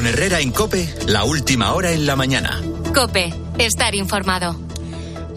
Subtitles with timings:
[0.00, 2.58] Con Herrera en Cope, la última hora en la mañana.
[2.94, 4.56] Cope, estar informado.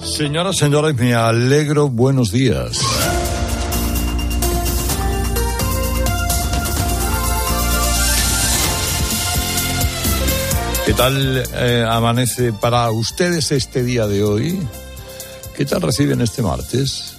[0.02, 1.90] Señoras, señores, me alegro.
[1.90, 2.80] Buenos días.
[10.86, 14.58] ¿Qué tal eh, amanece para ustedes este día de hoy?
[15.58, 17.16] ¿Qué tal reciben este martes?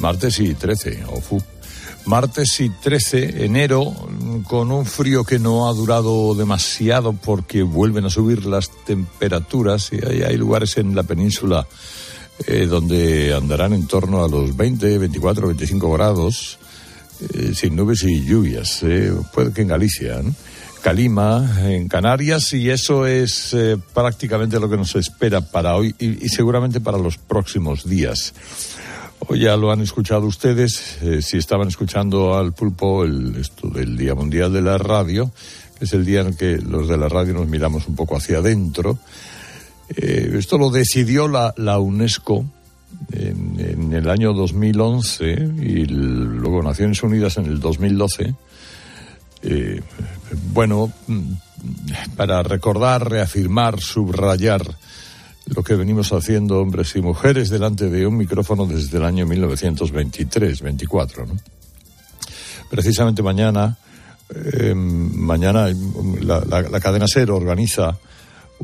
[0.00, 1.42] Martes y 13, ofu.
[2.06, 3.94] Martes y 13 enero,
[4.46, 10.22] con un frío que no ha durado demasiado porque vuelven a subir las temperaturas y
[10.22, 11.66] hay, lugares en la península
[12.46, 16.58] eh, donde andarán en torno a los 20, 24, 25 grados,
[17.32, 18.82] eh, sin nubes y lluvias.
[18.82, 20.34] Eh, puede que en Galicia, ¿no?
[20.84, 26.28] Calima, en Canarias, y eso es eh, prácticamente lo que nos espera para hoy y,
[26.28, 28.34] seguramente para los próximos días.
[29.30, 34.14] Ya lo han escuchado ustedes, eh, si estaban escuchando al pulpo el, esto del Día
[34.14, 35.30] Mundial de la Radio,
[35.78, 38.38] que es el día en que los de la radio nos miramos un poco hacia
[38.38, 38.98] adentro.
[39.96, 42.44] Eh, esto lo decidió la, la UNESCO
[43.12, 48.34] en, el año 2011 y luego Naciones Unidas en el 2012.
[49.42, 49.82] Eh,
[50.52, 50.92] bueno,
[52.16, 54.76] para recordar, reafirmar, subrayar
[55.46, 61.26] lo que venimos haciendo hombres y mujeres delante de un micrófono desde el año 1923-24.
[61.26, 61.36] ¿no?
[62.70, 63.76] Precisamente mañana,
[64.34, 65.68] eh, mañana
[66.20, 67.98] la, la, la, cadena SER organiza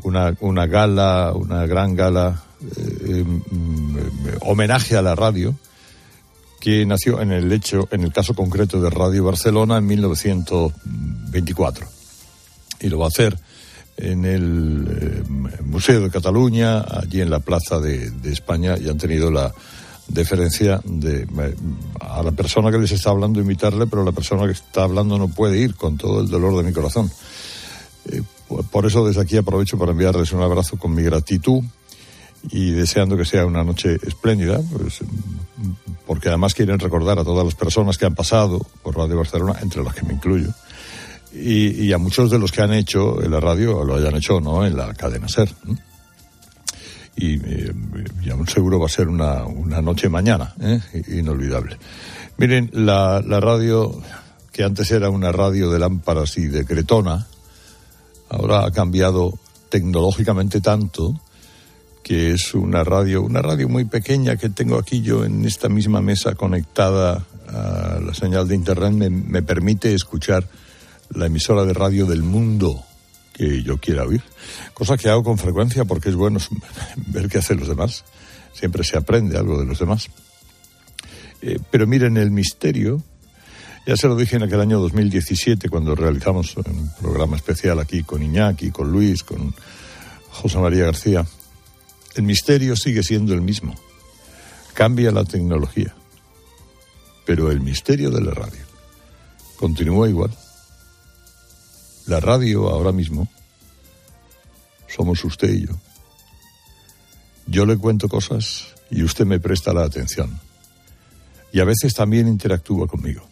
[0.03, 2.65] una, una gala, una gran gala, eh,
[3.07, 3.23] eh,
[4.41, 5.55] homenaje a la radio
[6.59, 11.87] que nació en el hecho, en el caso concreto de Radio Barcelona en 1924.
[12.81, 13.39] Y lo va a hacer
[14.01, 19.31] en el eh, Museo de Cataluña, allí en la Plaza de, España, y han tenido
[19.31, 19.53] la
[20.07, 21.25] deferencia de
[21.99, 25.29] a la persona que les está hablando invitarle, pero la persona que está hablando no
[25.29, 27.09] puede ir con todo el dolor de mi corazón.
[28.09, 28.21] Eh,
[28.71, 31.63] por eso desde aquí aprovecho para enviarles un abrazo con mi gratitud
[32.49, 34.99] y deseando que sea una noche espléndida, pues,
[36.07, 39.83] porque además quieren recordar a todas las personas que han pasado por Radio Barcelona, entre
[39.83, 40.51] las que me incluyo,
[41.33, 44.41] y, y a muchos de los que han hecho en la radio, lo hayan hecho
[44.41, 45.49] no en la cadena SER.
[47.15, 47.73] Y, eh,
[48.23, 50.79] y, aún seguro va a ser una, una noche mañana, ¿eh?
[51.09, 51.77] inolvidable.
[52.37, 54.01] Miren, la, la radio,
[54.51, 57.27] que antes era una radio de lámparas y de cretona,
[58.29, 59.37] ahora ha cambiado
[59.69, 61.19] tecnológicamente tanto
[62.01, 66.01] que es una radio, una radio muy pequeña que tengo aquí yo en esta misma
[66.01, 70.47] mesa conectada a la señal de internet, me, me permite escuchar
[71.13, 72.83] la emisora de radio del mundo
[73.33, 74.21] que yo quiera oír.
[74.73, 76.39] Cosa que hago con frecuencia porque es bueno
[77.07, 78.03] ver qué hacen los demás.
[78.53, 80.09] Siempre se aprende algo de los demás.
[81.41, 83.01] Eh, pero miren, el misterio,
[83.87, 88.21] ya se lo dije en aquel año 2017 cuando realizamos un programa especial aquí con
[88.21, 89.53] Iñaki, con Luis, con
[90.29, 91.25] José María García.
[92.15, 93.75] El misterio sigue siendo el mismo.
[94.73, 95.95] Cambia la tecnología.
[97.25, 98.61] Pero el misterio de la radio
[99.57, 100.31] continúa igual.
[102.07, 103.27] La radio ahora mismo
[104.87, 105.73] somos usted y yo.
[107.47, 110.39] Yo le cuento cosas y usted me presta la atención.
[111.51, 113.27] Y a veces también interactúa conmigo.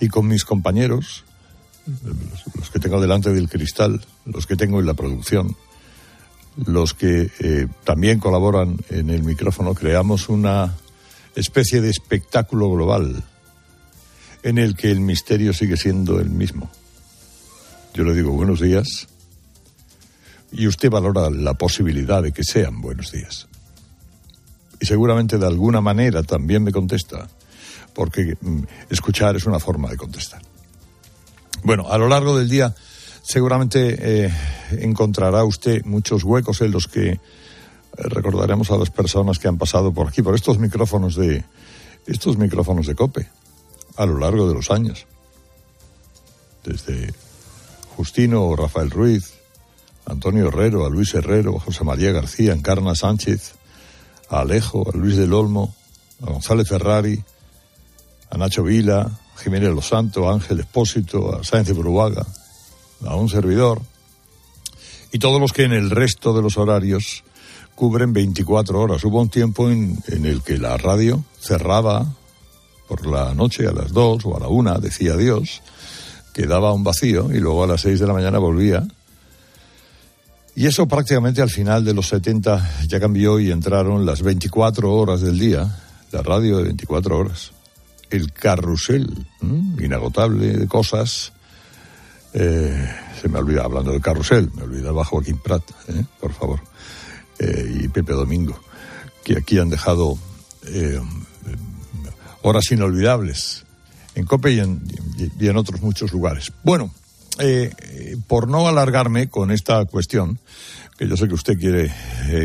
[0.00, 1.24] Y con mis compañeros,
[2.54, 5.56] los que tengo delante del cristal, los que tengo en la producción,
[6.66, 10.74] los que eh, también colaboran en el micrófono, creamos una
[11.34, 13.22] especie de espectáculo global
[14.42, 16.70] en el que el misterio sigue siendo el mismo.
[17.94, 19.08] Yo le digo buenos días
[20.52, 23.48] y usted valora la posibilidad de que sean buenos días.
[24.80, 27.28] Y seguramente de alguna manera también me contesta,
[27.94, 30.40] porque mm, escuchar es una forma de contestar.
[31.64, 32.74] Bueno, a lo largo del día
[33.22, 34.32] seguramente eh,
[34.70, 37.18] encontrará usted muchos huecos en los que eh,
[37.96, 41.44] recordaremos a las personas que han pasado por aquí, por estos micrófonos de
[42.06, 43.28] estos micrófonos de cope
[43.96, 45.06] a lo largo de los años.
[46.64, 47.12] Desde
[47.98, 49.34] Justino o Rafael Ruiz,
[50.06, 53.54] Antonio Herrero, a Luis Herrero, a José María García, Encarna Sánchez,
[54.30, 55.74] a Alejo, a Luis del Olmo,
[56.22, 57.20] a González Ferrari,
[58.30, 62.24] a Nacho Vila, a Jiménez Los Santos, a Ángel Espósito, a Sáenz de Bruaga,
[63.04, 63.82] a un servidor,
[65.10, 67.24] y todos los que en el resto de los horarios
[67.74, 69.02] cubren 24 horas.
[69.02, 72.06] Hubo un tiempo en, en el que la radio cerraba
[72.86, 75.62] por la noche a las 2 o a la 1, decía Dios,
[76.32, 78.86] quedaba un vacío y luego a las 6 de la mañana volvía.
[80.54, 85.20] Y eso prácticamente al final de los 70 ya cambió y entraron las 24 horas
[85.20, 85.78] del día,
[86.10, 87.52] la radio de 24 horas,
[88.10, 89.84] el carrusel ¿eh?
[89.84, 91.32] inagotable de cosas
[92.34, 92.88] Eh,
[93.20, 96.04] se me olvida, hablando de carrusel, me olvidaba Joaquín Prat, ¿eh?
[96.20, 96.60] por favor,
[97.38, 98.60] eh, y Pepe Domingo,
[99.24, 100.18] que aquí han dejado
[102.42, 103.64] horas inolvidables
[104.18, 104.82] en Cope y en,
[105.38, 106.52] y en otros muchos lugares.
[106.64, 106.92] Bueno,
[108.26, 110.38] por no alargarme con esta cuestión,
[110.98, 111.92] que yo sé que usted quiere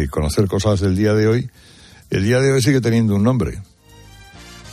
[0.10, 1.50] conocer cosas del día de hoy,
[2.10, 3.62] el día de hoy sigue teniendo un nombre,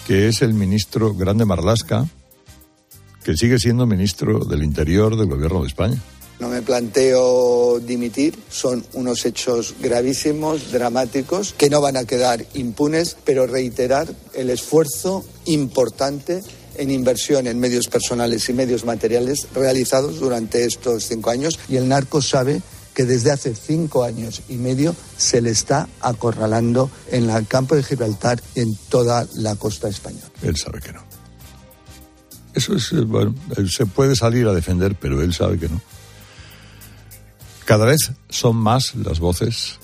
[0.06, 2.06] que es el ministro Grande Marlasca,
[3.24, 6.02] que sigue siendo ministro del Interior del Gobierno de España.
[6.38, 13.16] No me planteo dimitir, son unos hechos gravísimos, dramáticos, que no van a quedar impunes,
[13.24, 16.42] pero reiterar el esfuerzo importante
[16.80, 21.86] en inversión en medios personales y medios materiales realizados durante estos cinco años y el
[21.86, 22.62] narco sabe
[22.94, 27.82] que desde hace cinco años y medio se le está acorralando en el campo de
[27.82, 30.26] Gibraltar y en toda la costa española.
[30.42, 31.04] Él sabe que no.
[32.54, 33.34] Eso es, eh, bueno,
[33.68, 35.80] se puede salir a defender, pero él sabe que no.
[37.64, 39.78] Cada vez son más las voces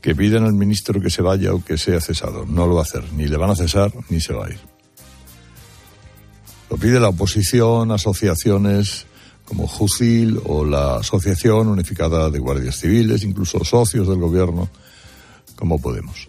[0.00, 2.46] que piden al ministro que se vaya o que sea cesado.
[2.46, 4.75] No lo va a hacer, ni le van a cesar ni se va a ir.
[6.70, 9.06] Lo pide la oposición, asociaciones
[9.44, 14.68] como JUCIL o la Asociación Unificada de Guardias Civiles, incluso socios del gobierno,
[15.56, 16.28] como Podemos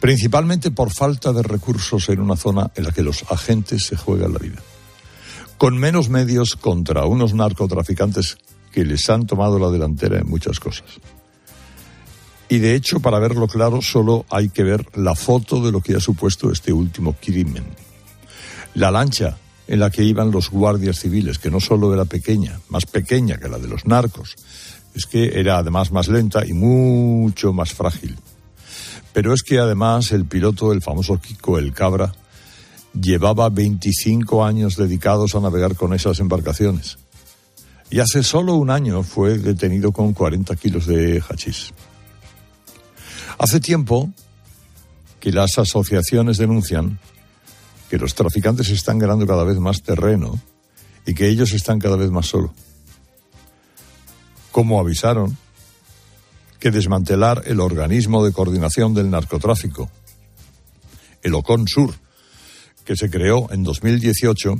[0.00, 4.32] principalmente por falta de recursos en una zona en la que los agentes se juegan
[4.32, 4.62] la vida.
[5.58, 8.38] Con menos medios contra unos narcotraficantes
[8.70, 10.86] que les han tomado la delantera en muchas cosas.
[12.48, 15.96] Y de hecho, para verlo claro, solo hay que ver la foto de lo que
[15.96, 17.64] ha supuesto este último crimen.
[18.76, 19.38] La lancha
[19.68, 23.48] en la que iban los guardias civiles, que no solo era pequeña, más pequeña que
[23.48, 24.36] la de los narcos,
[24.94, 28.18] es que era además más lenta y mucho más frágil.
[29.14, 32.12] Pero es que además el piloto, el famoso Kiko El Cabra,
[32.92, 36.98] llevaba 25 años dedicados a navegar con esas embarcaciones.
[37.88, 41.72] Y hace solo un año fue detenido con 40 kilos de hachís.
[43.38, 44.12] Hace tiempo
[45.18, 46.98] que las asociaciones denuncian
[47.88, 50.38] que los traficantes están ganando cada vez más terreno
[51.06, 52.50] y que ellos están cada vez más solos.
[54.50, 55.36] Como avisaron
[56.58, 59.90] que desmantelar el organismo de coordinación del narcotráfico,
[61.22, 61.94] el OCONSUR,
[62.84, 64.54] que se creó en 2018,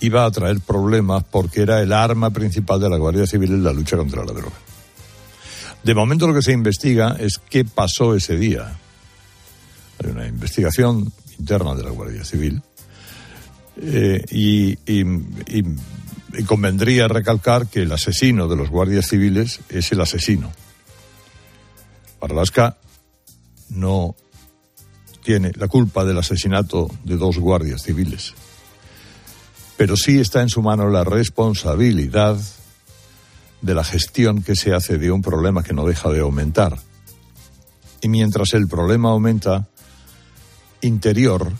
[0.00, 3.72] iba a traer problemas porque era el arma principal de la Guardia Civil en la
[3.72, 4.56] lucha contra la droga.
[5.82, 8.76] De momento lo que se investiga es qué pasó ese día.
[10.02, 12.62] Hay una investigación interna de la Guardia Civil
[13.76, 14.76] eh, y
[16.46, 20.52] convendría recalcar que el asesino de los guardias civiles es el asesino.
[22.20, 22.76] Alaska
[23.70, 24.14] no
[25.22, 28.34] tiene la culpa del asesinato de dos guardias civiles,
[29.76, 32.38] pero sí está en su mano la responsabilidad
[33.60, 36.78] de la gestión que se hace de un problema que no deja de aumentar.
[38.00, 39.68] Y mientras el problema aumenta,
[40.80, 41.52] interior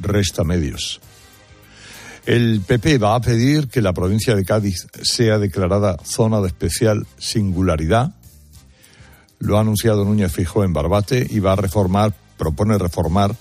[0.00, 1.00] resta medios.
[2.24, 7.06] El PP va a pedir que la provincia de Cádiz sea declarada zona de especial
[7.18, 8.14] singularidad.
[9.40, 13.34] Lo ha anunciado Núñez Fijo en Barbate y va a reformar, propone reformar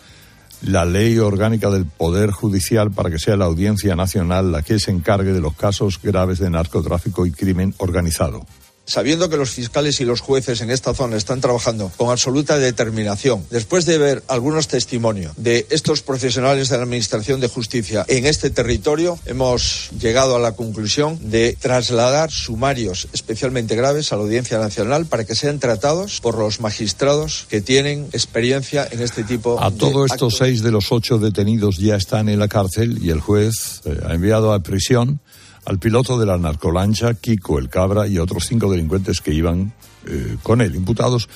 [0.63, 4.91] la ley orgánica del Poder Judicial para que sea la Audiencia Nacional la que se
[4.91, 8.45] encargue de los casos graves de narcotráfico y crimen organizado
[8.85, 13.45] sabiendo que los fiscales y los jueces en esta zona están trabajando con absoluta determinación,
[13.49, 18.49] después de ver algunos testimonios de estos profesionales de la Administración de Justicia en este
[18.49, 25.05] territorio, hemos llegado a la conclusión de trasladar sumarios especialmente graves a la Audiencia Nacional
[25.05, 29.75] para que sean tratados por los magistrados que tienen experiencia en este tipo a de.
[29.75, 33.19] A todos estos seis de los ocho detenidos ya están en la cárcel y el
[33.19, 35.19] juez eh, ha enviado a prisión
[35.65, 39.73] al piloto de la narcolancha, Kiko el Cabra, y otros cinco delincuentes que iban
[40.05, 41.29] eh, con él, imputados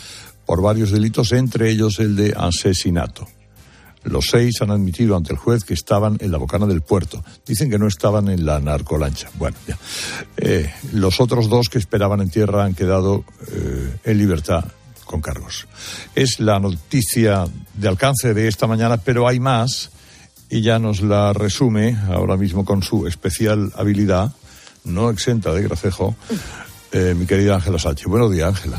[0.46, 3.28] por varios delitos, entre ellos el de asesinato.
[4.04, 7.24] Los seis han admitido ante el juez que estaban en la bocana del puerto.
[7.46, 9.30] Dicen que no estaban en la narcolancha.
[9.40, 9.78] Bueno, ya.
[10.38, 14.66] Eh, los otros dos que esperaban en tierra han quedado eh, en libertad
[15.06, 15.68] con cargos.
[16.14, 19.90] Es la noticia de alcance de esta mañana, pero hay más
[20.50, 24.32] y ya nos la resume ahora mismo con su especial habilidad,
[24.84, 26.16] no exenta de gracejo,
[26.92, 28.08] eh, mi querida Ángela Sánchez.
[28.08, 28.78] Buenos días, Ángela.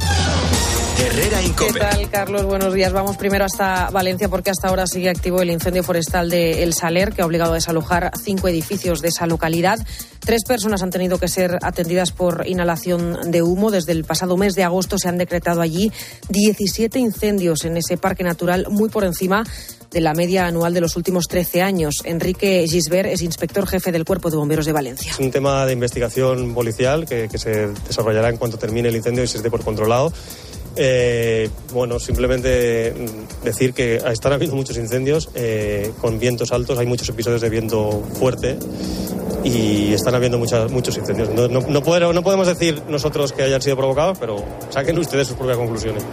[0.98, 1.74] Herrera Incope.
[1.74, 2.44] ¿Qué tal, Carlos?
[2.44, 2.92] Buenos días.
[2.92, 7.12] Vamos primero hasta Valencia porque hasta ahora sigue activo el incendio forestal de El Saler,
[7.12, 9.78] que ha obligado a desalojar cinco edificios de esa localidad.
[10.20, 13.70] Tres personas han tenido que ser atendidas por inhalación de humo.
[13.70, 15.92] Desde el pasado mes de agosto se han decretado allí
[16.30, 19.44] 17 incendios en ese parque natural, muy por encima
[19.90, 22.02] de la media anual de los últimos 13 años.
[22.04, 25.12] Enrique Gisbert es inspector jefe del Cuerpo de Bomberos de Valencia.
[25.12, 29.22] Es un tema de investigación policial que, que se desarrollará en cuanto termine el incendio
[29.22, 30.12] y se esté por controlado.
[30.76, 32.94] Eh, bueno, simplemente
[33.42, 38.02] decir que están habiendo muchos incendios eh, con vientos altos, hay muchos episodios de viento
[38.18, 38.58] fuerte
[39.42, 41.30] y están habiendo muchas, muchos incendios.
[41.30, 41.82] No, no, no
[42.22, 46.04] podemos decir nosotros que hayan sido provocados, pero saquen ustedes sus propias conclusiones.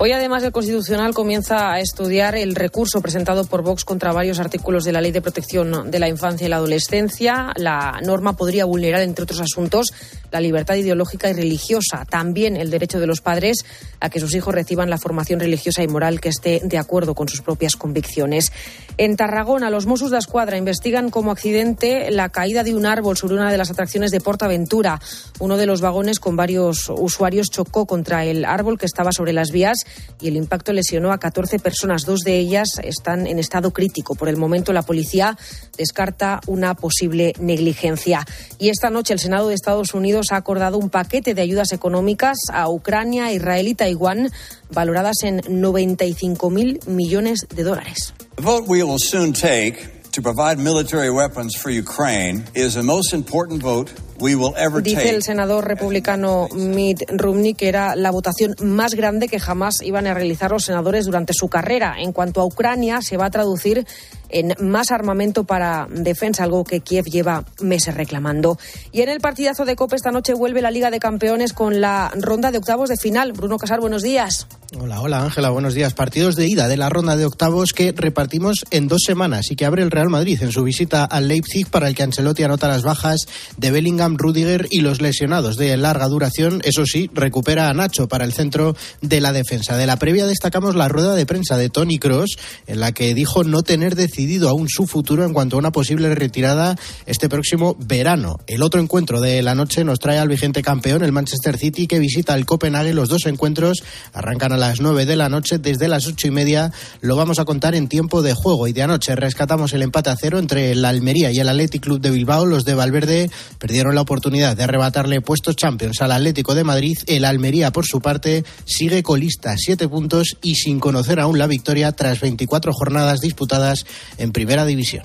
[0.00, 4.82] Hoy, además, el Constitucional comienza a estudiar el recurso presentado por Vox contra varios artículos
[4.82, 7.52] de la Ley de Protección de la Infancia y la Adolescencia.
[7.54, 9.92] La norma podría vulnerar, entre otros asuntos,
[10.32, 12.04] la libertad ideológica y religiosa.
[12.10, 13.64] También el derecho de los padres
[14.00, 17.28] a que sus hijos reciban la formación religiosa y moral que esté de acuerdo con
[17.28, 18.50] sus propias convicciones.
[18.96, 23.34] En Tarragona, los Mossos de Escuadra investigan como accidente la caída de un árbol sobre
[23.34, 25.00] una de las atracciones de Portaventura.
[25.40, 29.50] Uno de los vagones con varios usuarios chocó contra el árbol que estaba sobre las
[29.50, 29.78] vías
[30.20, 32.04] y el impacto lesionó a 14 personas.
[32.04, 34.14] Dos de ellas están en estado crítico.
[34.14, 35.36] Por el momento, la policía
[35.76, 38.24] descarta una posible negligencia.
[38.60, 42.38] Y esta noche, el Senado de Estados Unidos ha acordado un paquete de ayudas económicas
[42.52, 44.30] a Ucrania, Israel y Taiwán,
[44.70, 48.14] valoradas en 95.000 millones de dólares.
[48.36, 53.12] The vote we will soon take to provide military weapons for Ukraine is the most
[53.12, 58.56] important vote we will ever Dice el senador republicano Mitt Romney que era la votación
[58.60, 61.94] más grande que jamás iban a realizar los senadores durante su carrera.
[61.98, 63.86] En cuanto a Ucrania, se va a traducir
[64.34, 68.58] en más armamento para defensa, algo que Kiev lleva meses reclamando.
[68.92, 72.10] Y en el partidazo de Copa esta noche vuelve la Liga de Campeones con la
[72.16, 73.32] ronda de octavos de final.
[73.32, 74.48] Bruno Casar, buenos días.
[74.80, 75.94] Hola, hola Ángela, buenos días.
[75.94, 79.66] Partidos de ida de la ronda de octavos que repartimos en dos semanas y que
[79.66, 82.82] abre el Real Madrid en su visita al Leipzig para el que Ancelotti anota las
[82.82, 83.26] bajas
[83.56, 86.60] de Bellingham, Rudiger y los lesionados de larga duración.
[86.64, 89.76] Eso sí, recupera a Nacho para el centro de la defensa.
[89.76, 92.36] De la previa destacamos la rueda de prensa de Tony Cross
[92.66, 96.14] en la que dijo no tener decidido aún su futuro en cuanto a una posible
[96.14, 96.76] retirada
[97.06, 98.40] este próximo verano.
[98.46, 101.98] El otro encuentro de la noche nos trae al vigente campeón, el Manchester City, que
[101.98, 102.94] visita el Copenhague.
[102.94, 105.58] Los dos encuentros arrancan a las 9 de la noche.
[105.58, 108.66] Desde las ocho y media lo vamos a contar en tiempo de juego.
[108.66, 112.00] Y de anoche rescatamos el empate a cero entre el Almería y el Athletic Club
[112.00, 112.46] de Bilbao.
[112.46, 116.98] Los de Valverde perdieron la oportunidad de arrebatarle puestos Champions al Atlético de Madrid.
[117.06, 121.92] El Almería, por su parte, sigue colista, siete puntos y sin conocer aún la victoria
[121.92, 123.84] tras 24 jornadas disputadas
[124.18, 125.04] en Primera División.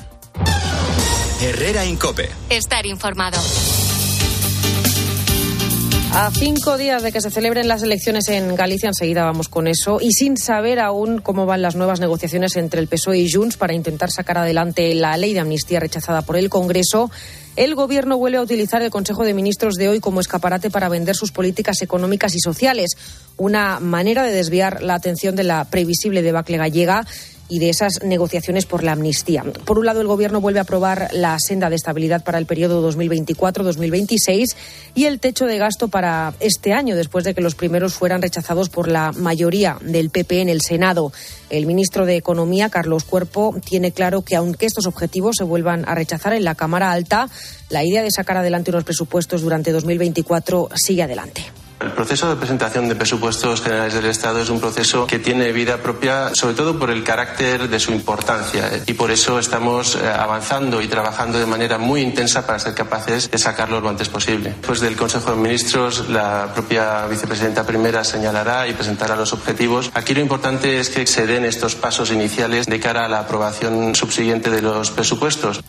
[1.42, 2.30] Herrera Incope.
[2.50, 3.40] Estar informado.
[6.12, 10.00] A cinco días de que se celebren las elecciones en Galicia, enseguida vamos con eso,
[10.02, 13.76] y sin saber aún cómo van las nuevas negociaciones entre el PSOE y Junts para
[13.76, 17.12] intentar sacar adelante la ley de amnistía rechazada por el Congreso,
[17.56, 21.16] el Gobierno vuelve a utilizar el Consejo de Ministros de hoy como escaparate para vender
[21.16, 22.98] sus políticas económicas y sociales,
[23.38, 27.06] una manera de desviar la atención de la previsible debacle gallega
[27.50, 29.44] y de esas negociaciones por la amnistía.
[29.66, 32.88] Por un lado, el Gobierno vuelve a aprobar la senda de estabilidad para el periodo
[32.90, 34.56] 2024-2026
[34.96, 38.70] y el techo de gasto para este año, después de que los primeros fueran rechazados
[38.70, 41.12] por la mayoría del PP en el Senado.
[41.50, 45.96] El ministro de Economía, Carlos Cuerpo, tiene claro que aunque estos objetivos se vuelvan a
[45.96, 47.30] rechazar en la Cámara Alta,
[47.70, 51.59] la idea de sacar adelante unos presupuestos durante 2024 sigue adelante.
[51.80, 55.78] El proceso de presentación de presupuestos generales del Estado es un proceso que tiene vida
[55.78, 58.70] propia, sobre todo por el carácter de su importancia.
[58.86, 63.32] Y por eso estamos eh, avanzando y trabajando de manera muy intensa para ser capaces
[63.32, 64.50] de sacarlo lo antes posible.
[64.50, 69.90] Después del Consejo de Ministros, la propia vicepresidenta primera señalará y presentará los objetivos.
[69.94, 73.96] Aquí lo importante es que se den estos pasos iniciales de cara a la aprobación
[73.96, 75.62] subsiguiente de los presupuestos.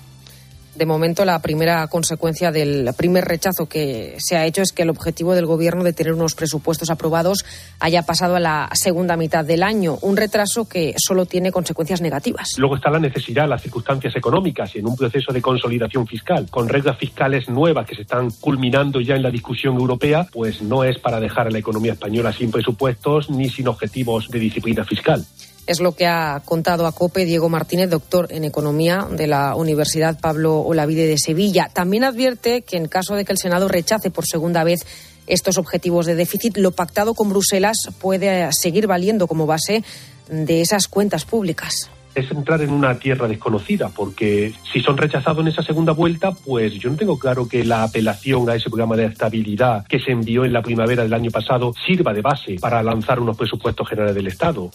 [0.81, 4.89] De momento, la primera consecuencia del primer rechazo que se ha hecho es que el
[4.89, 7.45] objetivo del Gobierno de tener unos presupuestos aprobados
[7.81, 12.55] haya pasado a la segunda mitad del año, un retraso que solo tiene consecuencias negativas.
[12.57, 16.67] Luego está la necesidad, las circunstancias económicas y en un proceso de consolidación fiscal, con
[16.67, 20.99] reglas fiscales nuevas que se están culminando ya en la discusión europea, pues no es
[20.99, 25.27] para dejar a la economía española sin presupuestos ni sin objetivos de disciplina fiscal.
[25.67, 30.19] Es lo que ha contado a COPE Diego Martínez, doctor en Economía de la Universidad
[30.19, 31.71] Pablo Olavide de Sevilla.
[31.73, 34.87] También advierte que en caso de que el Senado rechace por segunda vez
[35.27, 39.85] estos objetivos de déficit, lo pactado con Bruselas puede seguir valiendo como base
[40.29, 41.91] de esas cuentas públicas.
[42.13, 46.75] es entrar en una tierra desconocida, porque si son rechazados en esa segunda vuelta, pues
[46.75, 50.45] yo no tengo claro que la apelación a ese programa de estabilidad que se envió
[50.45, 54.27] en la primavera del año pasado sirva de base para lanzar unos presupuestos generales del
[54.27, 54.71] Estado.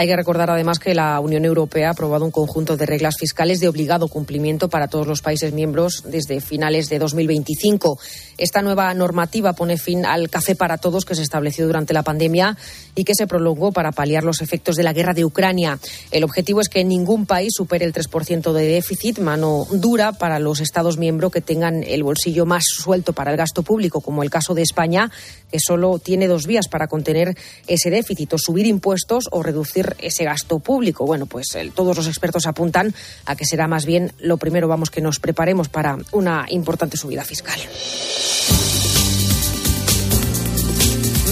[0.00, 3.60] Hay que recordar además que la Unión Europea ha aprobado un conjunto de reglas fiscales
[3.60, 7.98] de obligado cumplimiento para todos los países miembros desde finales de 2025.
[8.38, 12.56] Esta nueva normativa pone fin al café para todos que se estableció durante la pandemia
[13.00, 15.78] y que se prolongó para paliar los efectos de la guerra de Ucrania.
[16.10, 20.60] El objetivo es que ningún país supere el 3% de déficit, mano dura para los
[20.60, 24.52] Estados miembros que tengan el bolsillo más suelto para el gasto público, como el caso
[24.52, 25.10] de España,
[25.50, 27.34] que solo tiene dos vías para contener
[27.66, 31.06] ese déficit, subir impuestos o reducir ese gasto público.
[31.06, 35.00] Bueno, pues todos los expertos apuntan a que será más bien lo primero, vamos, que
[35.00, 37.60] nos preparemos para una importante subida fiscal.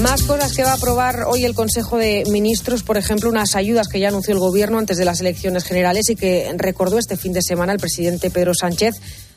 [0.02, 3.88] Más cosas que va a aprobar hoy el Consejo de Ministros, por ejemplo, unas ayudas
[3.88, 7.32] que ya anunció el Gobierno antes de las elecciones generales y que recordó este fin
[7.32, 8.94] de semana el presidente Pedro Sánchez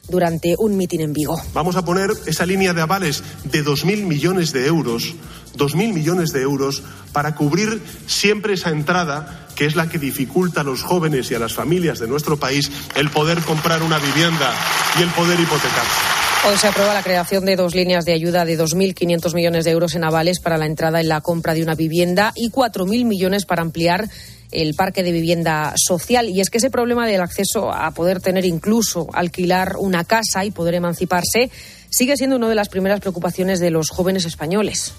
[0.08, 1.42] durante un mitin en Vigo.
[1.54, 5.16] Vamos a poner esa línea de avales de 2.000 millones de euros,
[5.58, 10.64] 2.000 millones de euros para cubrir siempre esa entrada que es la que dificulta a
[10.64, 14.54] los jóvenes y a las familias de nuestro país el poder comprar una vivienda
[15.00, 16.21] y el poder hipotecarse.
[16.44, 19.94] Hoy se aprueba la creación de dos líneas de ayuda de 2.500 millones de euros
[19.94, 23.62] en avales para la entrada en la compra de una vivienda y 4.000 millones para
[23.62, 24.10] ampliar
[24.50, 26.30] el parque de vivienda social.
[26.30, 30.50] Y es que ese problema del acceso a poder tener incluso alquilar una casa y
[30.50, 31.52] poder emanciparse
[31.92, 34.94] sigue siendo una de las primeras preocupaciones de los jóvenes españoles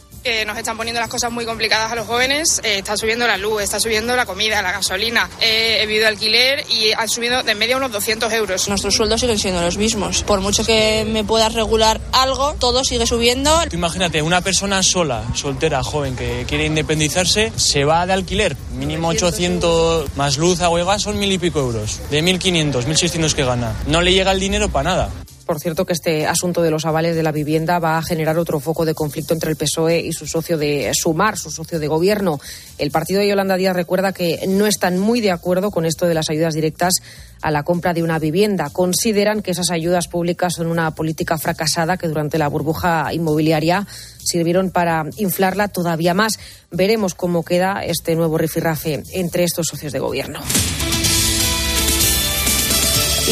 [0.46, 2.60] nos están poniendo las cosas muy complicadas a los jóvenes.
[2.64, 5.28] Eh, está subiendo la luz, está subiendo la comida, la gasolina.
[5.40, 8.68] Eh, he vivido alquiler y han subido de media unos 200 euros.
[8.68, 10.22] Nuestros sueldos siguen siendo los mismos.
[10.22, 13.58] Por mucho que me puedas regular algo, todo sigue subiendo.
[13.72, 18.56] imagínate, una persona sola, soltera, joven, que quiere independizarse, se va de alquiler.
[18.76, 22.00] Mínimo 800 más luz, agua y gas son mil y pico euros.
[22.10, 23.74] De 1.500, 1.600 que gana.
[23.86, 25.10] No le llega el dinero para nada.
[25.52, 28.58] Por cierto, que este asunto de los avales de la vivienda va a generar otro
[28.58, 32.40] foco de conflicto entre el PSOE y su socio de Sumar, su socio de gobierno.
[32.78, 36.14] El partido de Yolanda Díaz recuerda que no están muy de acuerdo con esto de
[36.14, 36.94] las ayudas directas
[37.42, 38.70] a la compra de una vivienda.
[38.70, 43.86] Consideran que esas ayudas públicas son una política fracasada que durante la burbuja inmobiliaria
[44.24, 46.38] sirvieron para inflarla todavía más.
[46.70, 50.40] Veremos cómo queda este nuevo rifirrafe entre estos socios de gobierno.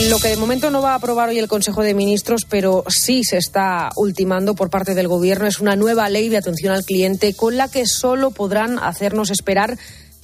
[0.08, 3.24] Lo que de momento no va a aprobar hoy el Consejo de Ministros, pero sí
[3.24, 7.34] se está ultimando por parte del Gobierno, es una nueva ley de atención al cliente
[7.34, 9.76] con la que solo podrán hacernos esperar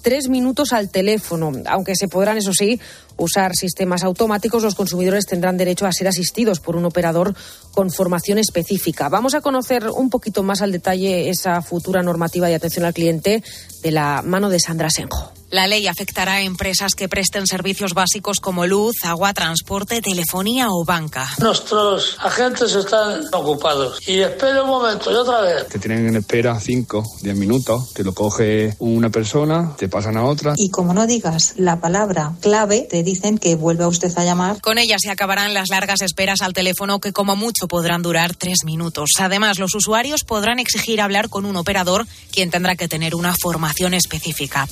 [0.02, 1.50] tres minutos al teléfono.
[1.66, 2.80] Aunque se podrán, eso sí,
[3.16, 7.34] usar sistemas automáticos, los consumidores tendrán derecho a ser asistidos por un operador
[7.72, 9.08] con formación específica.
[9.08, 13.42] Vamos a conocer un poquito más al detalle esa futura normativa de atención al cliente
[13.86, 15.32] de la mano de Sandra Senjo.
[15.48, 20.84] La ley afectará a empresas que presten servicios básicos como luz, agua, transporte, telefonía o
[20.84, 21.28] banca.
[21.38, 24.00] Nuestros agentes están ocupados.
[24.08, 25.68] Y espera un momento, y otra vez.
[25.68, 27.92] Te tienen en espera 5, 10 minutos.
[27.94, 30.54] Te lo coge una persona, te pasan a otra.
[30.56, 34.60] Y como no digas la palabra clave, te dicen que vuelva usted a llamar.
[34.60, 38.64] Con ella se acabarán las largas esperas al teléfono que como mucho podrán durar tres
[38.64, 39.10] minutos.
[39.20, 43.75] Además, los usuarios podrán exigir hablar con un operador, quien tendrá que tener una formación
[43.94, 44.66] específica.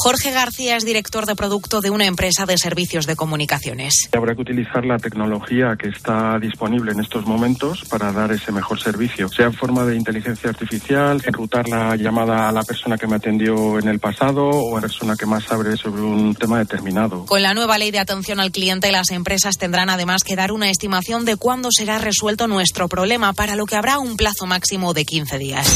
[0.00, 4.08] Jorge García es director de producto de una empresa de servicios de comunicaciones.
[4.12, 8.80] Habrá que utilizar la tecnología que está disponible en estos momentos para dar ese mejor
[8.80, 13.16] servicio, sea en forma de inteligencia artificial, enrutar la llamada a la persona que me
[13.16, 17.26] atendió en el pasado o a la persona que más sabe sobre un tema determinado.
[17.26, 20.70] Con la nueva ley de atención al cliente, las empresas tendrán además que dar una
[20.70, 25.04] estimación de cuándo será resuelto nuestro problema, para lo que habrá un plazo máximo de
[25.04, 25.66] 15 días.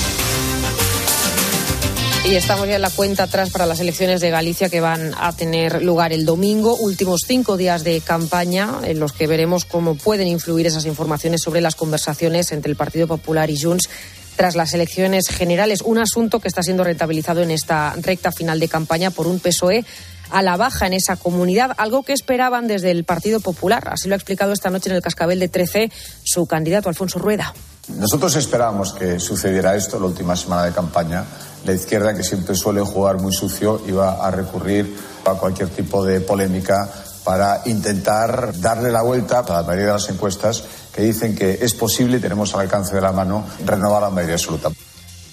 [2.25, 5.33] Y estamos ya en la cuenta atrás para las elecciones de Galicia que van a
[5.33, 6.77] tener lugar el domingo.
[6.77, 11.61] Últimos cinco días de campaña en los que veremos cómo pueden influir esas informaciones sobre
[11.61, 13.89] las conversaciones entre el Partido Popular y Junts
[14.37, 15.83] tras las elecciones generales.
[15.83, 19.85] Un asunto que está siendo rentabilizado en esta recta final de campaña por un PSOE
[20.31, 23.89] a la baja en esa comunidad, algo que esperaban desde el Partido Popular.
[23.91, 25.91] Así lo ha explicado esta noche en el Cascabel de 13
[26.23, 27.53] su candidato Alfonso Rueda.
[27.89, 31.25] Nosotros esperábamos que sucediera esto la última semana de campaña
[31.65, 36.21] la izquierda, que siempre suele jugar muy sucio, iba a recurrir a cualquier tipo de
[36.21, 36.91] polémica
[37.25, 41.75] para intentar darle la vuelta a la mayoría de las encuestas que dicen que es
[41.75, 44.71] posible y tenemos al alcance de la mano renovar la mayoría absoluta.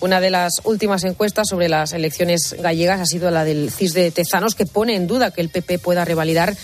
[0.02, 4.12] Una de las últimas encuestas sobre las elecciones gallegas ha sido la del CIS de
[4.12, 6.56] Tezanos, que pone en duda que el PP pueda revalidar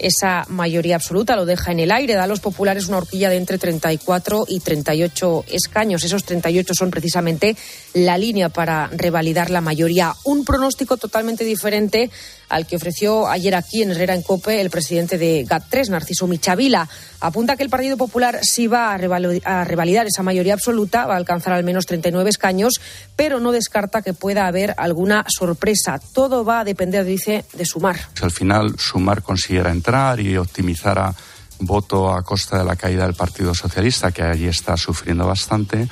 [0.00, 3.36] esa mayoría absoluta, lo deja en el aire, da a los populares una horquilla de
[3.36, 6.04] entre 34 y 38 escaños.
[6.04, 7.56] Esos 38 son precisamente
[7.94, 10.14] la línea para revalidar la mayoría.
[10.24, 12.10] Un pronóstico totalmente diferente
[12.50, 16.88] al que ofreció ayer aquí en Herrera en Cope el presidente de GAT3, Narciso Michavila.
[17.20, 18.98] Apunta que el Partido Popular sí va a
[19.64, 22.80] revalidar esa mayoría absoluta, va a alcanzar al menos 39 escaños,
[23.16, 26.00] pero no descarta que pueda haber alguna sorpresa.
[26.12, 27.96] Todo va a depender, dice, de Sumar.
[28.14, 31.14] Si al final Sumar consiguiera entrar y optimizara
[31.60, 35.88] voto a costa de la caída del Partido Socialista, que allí está sufriendo bastante,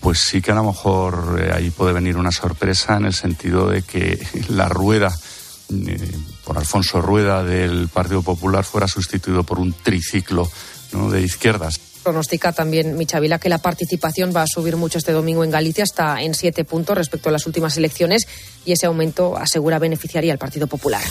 [0.00, 3.68] pues sí que a lo mejor eh, ahí puede venir una sorpresa en el sentido
[3.68, 5.16] de que la rueda
[5.70, 6.10] eh,
[6.44, 10.50] por Alfonso Rueda del Partido Popular fuera sustituido por un triciclo
[10.92, 11.80] de izquierdas.
[12.02, 16.20] Pronostica también Michavila que la participación va a subir mucho este domingo en Galicia, hasta
[16.20, 18.26] en siete puntos respecto a las últimas elecciones,
[18.64, 21.02] y ese aumento asegura beneficiaría al Partido Popular.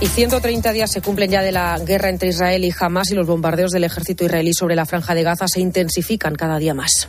[0.00, 3.26] Y 130 días se cumplen ya de la guerra entre Israel y Hamas y los
[3.26, 7.08] bombardeos del ejército israelí sobre la franja de Gaza se intensifican cada día más.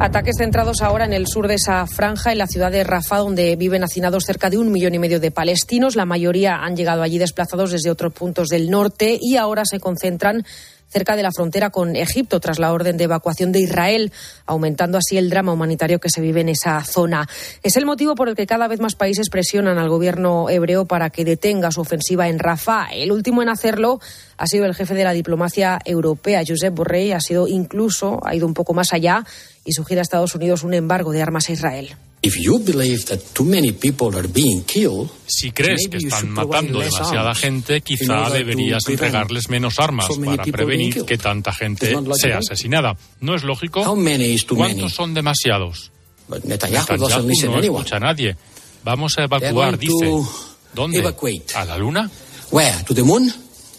[0.00, 3.56] Ataques centrados ahora en el sur de esa franja, en la ciudad de Rafah, donde
[3.56, 5.96] viven hacinados cerca de un millón y medio de palestinos.
[5.96, 10.44] La mayoría han llegado allí desplazados desde otros puntos del norte y ahora se concentran
[10.88, 14.12] cerca de la frontera con Egipto tras la orden de evacuación de Israel,
[14.46, 17.28] aumentando así el drama humanitario que se vive en esa zona.
[17.62, 21.10] Es el motivo por el que cada vez más países presionan al gobierno hebreo para
[21.10, 22.88] que detenga su ofensiva en Rafah.
[22.94, 24.00] El último en hacerlo
[24.38, 28.46] ha sido el jefe de la diplomacia europea, Josep Borrell, ha sido incluso, ha ido
[28.46, 29.24] un poco más allá
[29.68, 31.94] y sugiere a Estados Unidos un embargo de armas a Israel.
[35.26, 41.18] Si crees que están matando demasiada gente, quizá deberías entregarles menos armas para prevenir que
[41.18, 42.96] tanta gente sea asesinada.
[43.20, 43.84] ¿No es lógico?
[44.56, 45.92] ¿Cuántos son demasiados?
[46.44, 48.36] Netanyahu no escucha a nadie.
[48.84, 50.10] Vamos a evacuar, dice.
[50.74, 50.98] ¿Dónde?
[51.54, 52.10] ¿A la luna?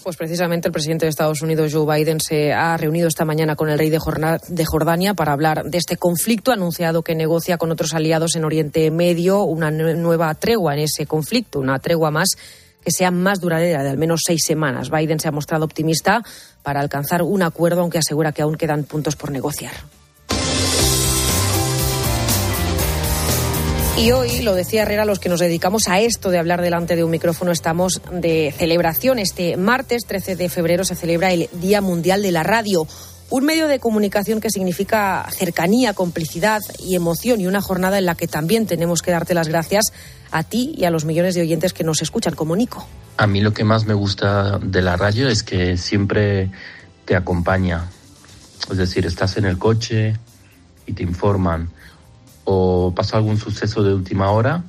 [0.09, 3.69] Pues precisamente el presidente de Estados Unidos, Joe Biden, se ha reunido esta mañana con
[3.69, 6.49] el rey de Jordania para hablar de este conflicto.
[6.49, 11.05] Ha anunciado que negocia con otros aliados en Oriente Medio una nueva tregua en ese
[11.05, 12.29] conflicto, una tregua más
[12.83, 14.89] que sea más duradera, de al menos seis semanas.
[14.89, 16.23] Biden se ha mostrado optimista
[16.63, 19.73] para alcanzar un acuerdo, aunque asegura que aún quedan puntos por negociar.
[23.99, 27.03] Y hoy, lo decía Herrera, los que nos dedicamos a esto de hablar delante de
[27.03, 29.19] un micrófono estamos de celebración.
[29.19, 32.87] Este martes 13 de febrero se celebra el Día Mundial de la Radio.
[33.29, 38.15] Un medio de comunicación que significa cercanía, complicidad y emoción y una jornada en la
[38.15, 39.91] que también tenemos que darte las gracias
[40.31, 42.87] a ti y a los millones de oyentes que nos escuchan como Nico.
[43.17, 46.51] A mí lo que más me gusta de la radio es que siempre
[47.03, 47.89] te acompaña.
[48.71, 50.15] Es decir, estás en el coche
[50.85, 51.69] y te informan
[52.45, 54.63] o pasa algún suceso de última hora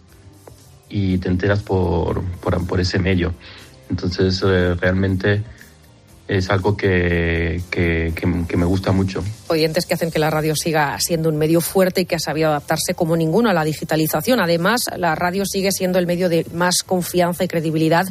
[0.89, 3.33] y te enteras por, por, ese medio.
[3.89, 5.43] Entonces, eh, realmente
[6.29, 9.23] es algo que, que, me gusta mucho.
[9.49, 12.51] Oyentes que hacen que la radio siga siendo un medio fuerte y que ha sabido
[12.51, 14.41] adaptarse como ninguno a la digitalización.
[14.41, 18.07] Además, la radio sigue siendo el medio de más confianza y credibilidad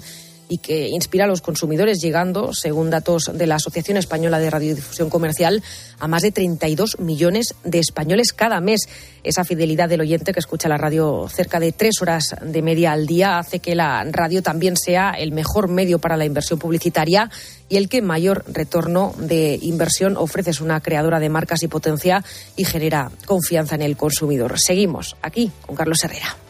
[0.49, 5.09] y que inspira a los consumidores, llegando, según datos de la Asociación Española de Radiodifusión
[5.09, 5.63] Comercial,
[5.99, 8.89] a más de 32 millones de españoles cada mes.
[9.23, 13.05] Esa fidelidad del oyente que escucha la radio cerca de tres horas de media al
[13.05, 17.29] día hace que la radio también sea el mejor medio para la inversión publicitaria
[17.69, 20.49] y el que mayor retorno de inversión ofrece.
[20.49, 22.23] Es una creadora de marcas y potencia
[22.55, 24.59] y genera confianza en el consumidor.
[24.59, 26.48] Seguimos aquí con Carlos Herrera.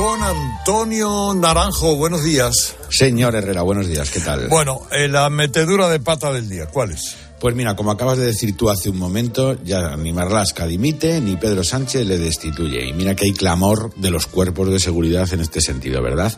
[0.00, 1.96] Con Antonio Naranjo.
[1.96, 2.76] Buenos días.
[2.88, 4.08] Señor Herrera, buenos días.
[4.12, 4.46] ¿Qué tal?
[4.46, 7.16] Bueno, eh, la metedura de pata del día, ¿cuál es?
[7.40, 11.36] Pues mira, como acabas de decir tú hace un momento, ya ni Marlasca dimite ni
[11.36, 12.86] Pedro Sánchez le destituye.
[12.86, 16.32] Y mira que hay clamor de los cuerpos de seguridad en este sentido, ¿verdad?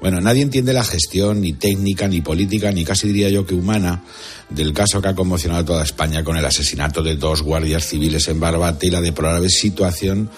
[0.00, 4.04] Bueno, nadie entiende la gestión, ni técnica, ni política, ni casi diría yo que humana,
[4.50, 8.28] del caso que ha conmocionado a toda España con el asesinato de dos guardias civiles
[8.28, 10.30] en Barbate y la deplorable situación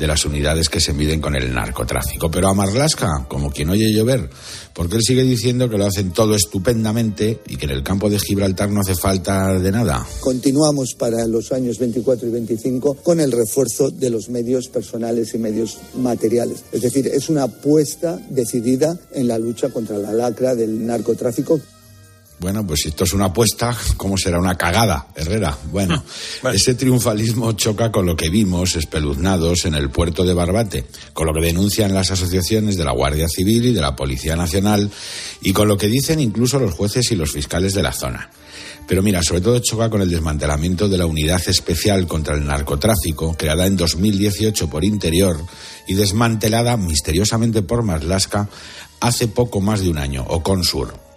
[0.00, 2.30] de las unidades que se miden con el narcotráfico.
[2.30, 4.30] Pero a Marlasca, como quien oye llover,
[4.72, 8.18] porque él sigue diciendo que lo hacen todo estupendamente y que en el campo de
[8.18, 10.06] Gibraltar no hace falta de nada.
[10.20, 15.38] Continuamos para los años 24 y 25 con el refuerzo de los medios personales y
[15.38, 16.64] medios materiales.
[16.72, 21.60] Es decir, es una apuesta decidida en la lucha contra la lacra del narcotráfico.
[22.40, 25.58] Bueno, pues si esto es una apuesta, ¿cómo será una cagada, Herrera?
[25.70, 26.02] Bueno,
[26.54, 31.34] ese triunfalismo choca con lo que vimos espeluznados en el puerto de Barbate, con lo
[31.34, 34.90] que denuncian las asociaciones de la Guardia Civil y de la Policía Nacional
[35.42, 38.30] y con lo que dicen incluso los jueces y los fiscales de la zona.
[38.88, 43.36] Pero mira, sobre todo choca con el desmantelamiento de la Unidad Especial contra el Narcotráfico,
[43.36, 45.36] creada en 2018 por Interior
[45.86, 48.48] y desmantelada misteriosamente por Marlaska
[48.98, 51.09] hace poco más de un año, o Consur.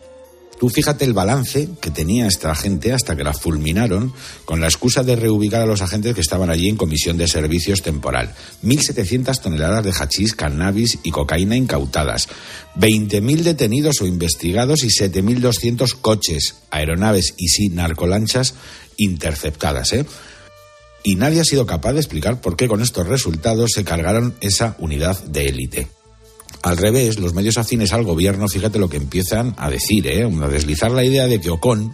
[0.63, 4.13] Tú fíjate el balance que tenía esta gente hasta que la fulminaron
[4.45, 7.81] con la excusa de reubicar a los agentes que estaban allí en comisión de servicios
[7.81, 8.33] temporal.
[8.63, 12.29] 1.700 toneladas de hachís, cannabis y cocaína incautadas.
[12.77, 18.53] 20.000 detenidos o investigados y 7.200 coches, aeronaves y sí narcolanchas
[18.95, 19.91] interceptadas.
[19.91, 20.05] ¿eh?
[21.03, 24.77] Y nadie ha sido capaz de explicar por qué con estos resultados se cargaron esa
[24.79, 26.02] unidad de élite.
[26.63, 30.23] Al revés, los medios afines al gobierno, fíjate lo que empiezan a decir, ¿eh?
[30.23, 31.93] a deslizar la idea de que Ocon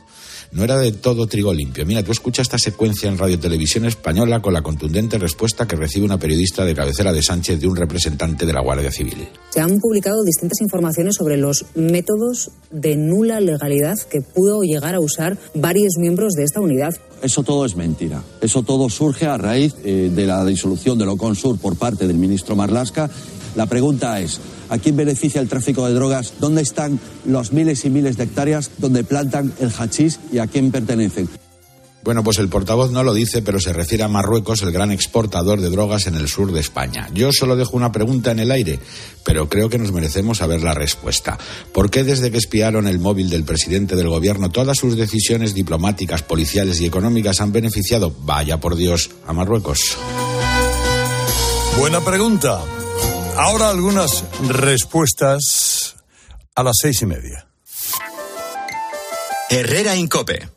[0.51, 1.87] no era de todo trigo limpio.
[1.87, 6.05] Mira, tú escucha esta secuencia en Radio Televisión Española con la contundente respuesta que recibe
[6.05, 9.27] una periodista de cabecera de Sánchez de un representante de la Guardia Civil.
[9.49, 14.99] Se han publicado distintas informaciones sobre los métodos de nula legalidad que pudo llegar a
[14.99, 16.93] usar varios miembros de esta unidad.
[17.23, 18.23] Eso todo es mentira.
[18.39, 22.55] Eso todo surge a raíz eh, de la disolución del Oconsur por parte del ministro
[22.55, 23.09] Marlasca.
[23.55, 26.33] La pregunta es, ¿A quién beneficia el tráfico de drogas?
[26.39, 30.71] ¿Dónde están los miles y miles de hectáreas donde plantan el hachís y a quién
[30.71, 31.29] pertenecen?
[32.01, 35.59] Bueno, pues el portavoz no lo dice, pero se refiere a Marruecos, el gran exportador
[35.59, 37.09] de drogas en el sur de España.
[37.13, 38.79] Yo solo dejo una pregunta en el aire,
[39.25, 41.37] pero creo que nos merecemos saber la respuesta.
[41.73, 46.23] ¿Por qué desde que espiaron el móvil del presidente del gobierno todas sus decisiones diplomáticas,
[46.23, 49.97] policiales y económicas han beneficiado, vaya por Dios, a Marruecos?
[51.77, 52.61] Buena pregunta.
[53.41, 55.95] Ahora algunas respuestas
[56.55, 57.47] a las seis y media.
[59.49, 60.49] Herrera Incope.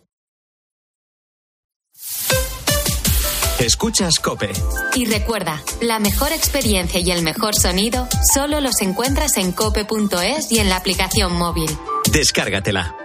[3.61, 4.51] Escuchas Cope.
[4.97, 10.59] Y recuerda, la mejor experiencia y el mejor sonido solo los encuentras en cope.es y
[10.59, 11.71] en la aplicación móvil.
[12.11, 12.97] Descárgatela.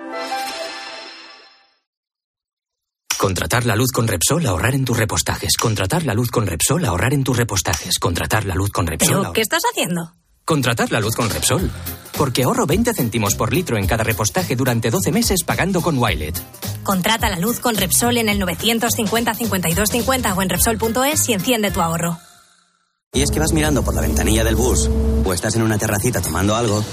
[3.17, 5.57] Contratar la luz con Repsol, ahorrar en tus repostajes.
[5.57, 7.97] Contratar la luz con Repsol, ahorrar en tus repostajes.
[7.97, 9.21] Contratar la luz con Repsol.
[9.21, 10.13] ¿Pero qué estás haciendo?
[10.45, 11.71] Contratar la luz con Repsol.
[12.15, 16.39] Porque ahorro 20 céntimos por litro en cada repostaje durante 12 meses pagando con Wilet.
[16.83, 21.81] Contrata la luz con Repsol en el 950 5250 o en Repsol.es y enciende tu
[21.81, 22.19] ahorro.
[23.13, 24.87] Y es que vas mirando por la ventanilla del bus
[25.25, 26.83] o estás en una terracita tomando algo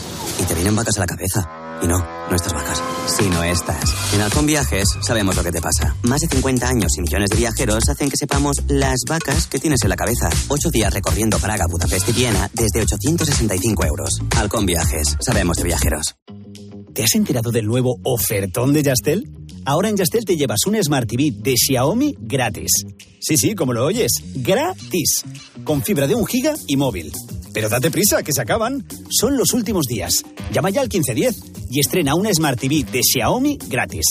[0.41, 1.64] y te vienen vacas a la cabeza.
[1.85, 2.03] Y no,
[2.35, 4.15] estas vacas, sino estas.
[4.15, 5.95] En Halcón Viajes sabemos lo que te pasa.
[6.05, 9.83] Más de 50 años y millones de viajeros hacen que sepamos las vacas que tienes
[9.83, 10.31] en la cabeza.
[10.49, 14.19] Ocho días recorriendo Praga, Budapest y Viena desde 865 euros.
[14.35, 16.17] Halcón Viajes, sabemos de viajeros.
[16.95, 19.29] ¿Te has enterado del nuevo ofertón de Yastel?
[19.65, 22.71] Ahora en Yastel te llevas un Smart TV de Xiaomi gratis.
[23.21, 25.25] Sí, sí, como lo oyes, gratis.
[25.65, 27.11] Con fibra de un giga y móvil.
[27.53, 28.87] Pero date prisa, que se acaban.
[29.11, 30.25] Son los últimos días.
[30.53, 31.35] Llama ya al 1510
[31.69, 34.07] y estrena una Smart TV de Xiaomi gratis.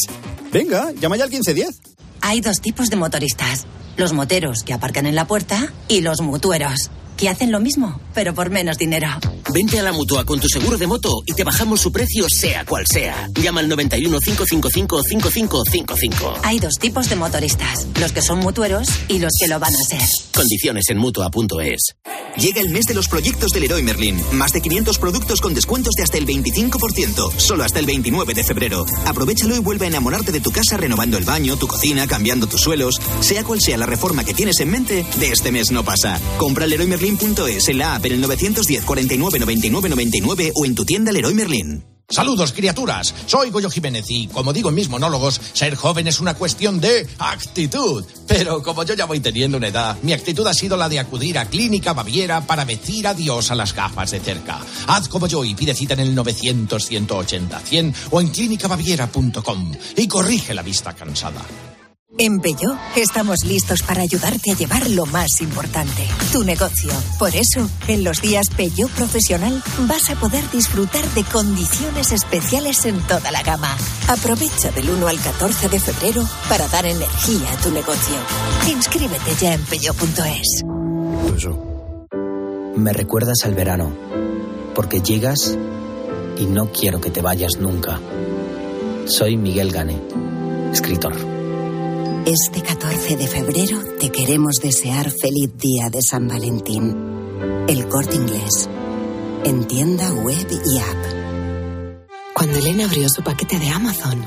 [0.52, 1.80] Venga, llama ya al 1510.
[2.20, 3.66] Hay dos tipos de motoristas.
[3.96, 6.92] Los moteros que aparcan en la puerta y los mutueros
[7.24, 9.08] que hacen lo mismo, pero por menos dinero.
[9.54, 12.66] Vente a la mutua con tu seguro de moto y te bajamos su precio, sea
[12.66, 13.30] cual sea.
[13.42, 16.34] Llama al 91 555 5555.
[16.44, 19.84] Hay dos tipos de motoristas: los que son mutueros y los que lo van a
[19.86, 20.02] ser.
[20.34, 21.96] Condiciones en mutua.es.
[22.36, 24.20] Llega el mes de los proyectos del Leroy Merlin.
[24.34, 27.32] Más de 500 productos con descuentos de hasta el 25%.
[27.38, 28.86] Solo hasta el 29 de febrero.
[29.06, 32.62] Aprovechalo y vuelve a enamorarte de tu casa renovando el baño, tu cocina, cambiando tus
[32.62, 33.00] suelos.
[33.22, 36.20] Sea cual sea la reforma que tienes en mente, de este mes no pasa.
[36.38, 36.88] Compra Leroy
[37.22, 41.84] En la app en el 910 49 99 99 o en tu tienda Leroy Merlin.
[42.10, 43.14] Saludos, criaturas.
[43.28, 47.08] Soy Goyo Jiménez y, como digo en mis monólogos, ser joven es una cuestión de
[47.20, 48.04] actitud.
[48.28, 51.38] Pero como yo ya voy teniendo una edad, mi actitud ha sido la de acudir
[51.38, 54.60] a Clínica Baviera para decir adiós a las gafas de cerca.
[54.88, 60.64] Haz como yo y pide cita en el 900-180-100 o en clínicabaviera.com y corrige la
[60.64, 61.44] vista cansada.
[62.20, 66.92] En Peugeot estamos listos para ayudarte a llevar lo más importante, tu negocio.
[67.18, 73.00] Por eso, en los días Peugeot Profesional vas a poder disfrutar de condiciones especiales en
[73.08, 73.76] toda la gama.
[74.08, 78.16] Aprovecha del 1 al 14 de febrero para dar energía a tu negocio.
[78.70, 80.64] Inscríbete ya en peugeot.es.
[82.76, 83.92] Me recuerdas al verano,
[84.76, 85.58] porque llegas
[86.38, 88.00] y no quiero que te vayas nunca.
[89.06, 90.00] Soy Miguel Gane,
[90.72, 91.33] escritor.
[92.26, 96.96] Este 14 de febrero te queremos desear feliz día de San Valentín.
[97.68, 98.70] El corte inglés.
[99.44, 102.04] En tienda web y app.
[102.34, 104.26] Cuando Elena abrió su paquete de Amazon,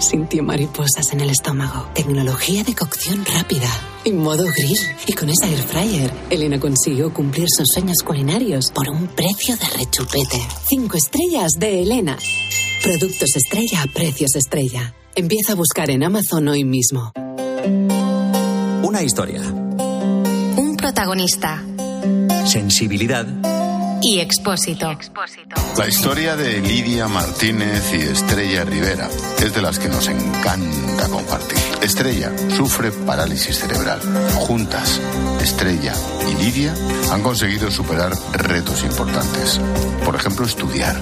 [0.00, 1.88] sintió mariposas en el estómago.
[1.94, 3.68] Tecnología de cocción rápida.
[4.04, 4.78] En modo grill.
[5.06, 9.66] Y con esa air fryer, Elena consiguió cumplir sus sueños culinarios por un precio de
[9.78, 10.42] rechupete.
[10.68, 12.18] Cinco estrellas de Elena.
[12.82, 14.96] Productos estrella a precios estrella.
[15.14, 17.12] Empieza a buscar en Amazon hoy mismo.
[18.82, 19.42] Una historia.
[19.42, 21.62] Un protagonista.
[22.46, 23.26] Sensibilidad.
[24.02, 24.96] y Expósito.
[25.76, 29.08] La historia de Lidia Martínez y Estrella Rivera
[29.42, 31.58] es de las que nos encanta compartir.
[31.82, 34.00] Estrella sufre parálisis cerebral.
[34.46, 35.00] Juntas,
[35.42, 35.94] Estrella
[36.30, 36.74] y Lidia
[37.10, 39.60] han conseguido superar retos importantes.
[40.04, 40.96] Por ejemplo, estudiar.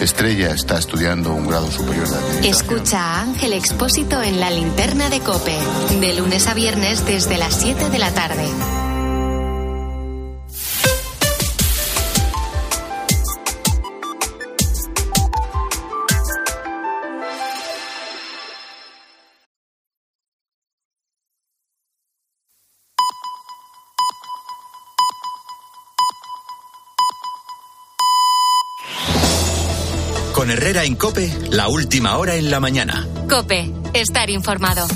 [0.00, 2.48] Estrella está estudiando un grado superior de.
[2.48, 5.56] Escucha a Ángel Expósito en la linterna de Cope,
[6.00, 8.46] de lunes a viernes desde las 7 de la tarde.
[30.38, 33.08] Con Herrera en Cope, la última hora en la mañana.
[33.28, 34.86] Cope, estar informado.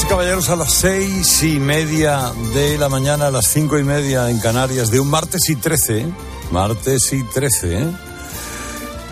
[0.00, 4.38] Caballeros, a las seis y media de la mañana, a las cinco y media en
[4.38, 6.06] Canarias, de un martes y trece,
[6.50, 7.86] martes y trece,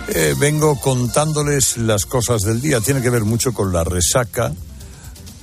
[0.08, 2.80] eh, vengo contándoles las cosas del día.
[2.80, 4.54] Tiene que ver mucho con la resaca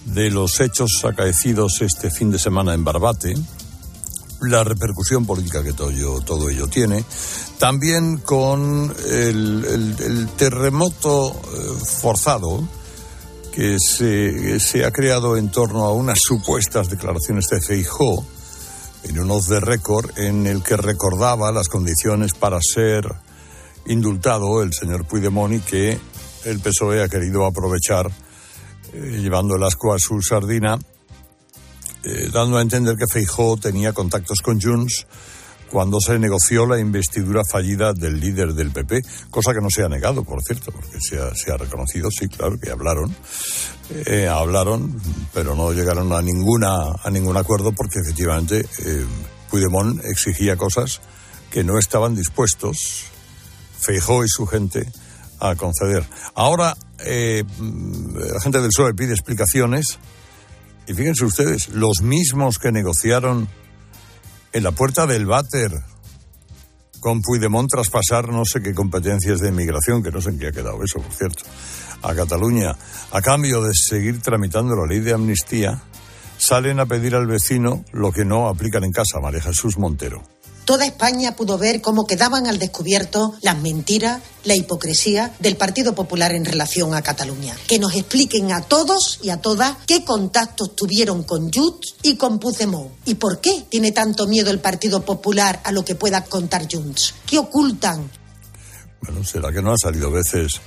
[0.05, 3.35] de los hechos acaecidos este fin de semana en Barbate,
[4.41, 7.05] la repercusión política que todo ello, todo ello tiene,
[7.59, 12.67] también con el terremoto eh, forzado
[13.57, 18.23] que se, ha creado en torno a unas supuestas declaraciones de Feijó
[19.01, 23.11] en un off the record en el que recordaba las condiciones para ser
[23.87, 25.97] indultado el señor Puigdemont y que
[26.45, 28.11] el PSOE ha querido aprovechar
[28.93, 30.77] eh, llevando el asco a su sardina
[32.03, 35.07] eh, dando a entender que Feijó tenía contactos con Junts
[35.69, 39.89] cuando se negoció la investidura fallida del líder del PP, cosa que no se ha
[39.89, 43.15] negado, por cierto, porque se ha, reconocido, sí, claro, que hablaron,
[44.05, 44.99] eh, hablaron,
[45.33, 49.05] pero no llegaron a ninguna a ningún acuerdo porque efectivamente eh,
[49.49, 51.01] Puigdemont exigía cosas
[51.49, 53.05] que no estaban dispuestos
[53.79, 54.85] Feijó y su gente
[55.39, 56.03] a conceder.
[56.35, 59.99] Ahora eh, la gente del PSOE pide explicaciones
[60.87, 63.47] y fíjense ustedes, los mismos que negociaron
[64.57, 65.71] en la puerta del váter
[66.99, 70.51] con Puigdemont traspasar no sé qué competencias de inmigración, que no sé en qué ha
[70.51, 71.43] quedado eso, por cierto,
[72.01, 72.75] a Cataluña,
[73.11, 75.79] a cambio de seguir tramitando la ley de amnistía,
[76.39, 80.23] salen a pedir al vecino lo que no aplican en casa, María Jesús Montero.
[80.67, 86.33] Toda España pudo ver cómo quedaban al descubierto las mentiras, la hipocresía del Partido Popular
[86.33, 87.55] en relación a Cataluña.
[87.67, 92.39] Que nos expliquen a todos y a todas qué contactos tuvieron con Junts y con
[92.39, 92.91] Puigdemont.
[93.05, 97.13] ¿Y por qué tiene tanto miedo el Partido Popular a lo que pueda contar Junts?
[97.25, 98.11] ¿Qué ocultan?
[99.03, 100.59] Bueno, ¿será que no ha salido veces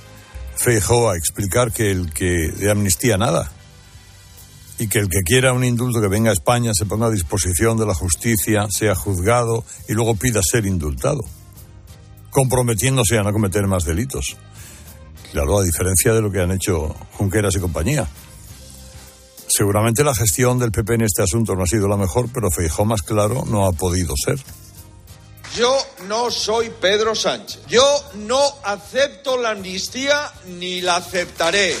[0.55, 3.51] Feijó a explicar que el que de amnistía nada?
[4.77, 7.77] Y que el que quiera un indulto que venga a España se ponga a disposición
[7.77, 11.21] de la justicia, sea juzgado y luego pida ser indultado,
[12.31, 14.37] comprometiéndose a no cometer más delitos.
[15.31, 18.07] Claro, a diferencia de lo que han hecho Junqueras y compañía.
[19.47, 22.85] Seguramente la gestión del PP en este asunto no ha sido la mejor, pero Feijó
[22.85, 24.39] más claro no ha podido ser.
[25.55, 27.61] Yo no soy Pedro Sánchez.
[27.67, 27.83] Yo
[28.15, 31.75] no acepto la amnistía ni la aceptaré.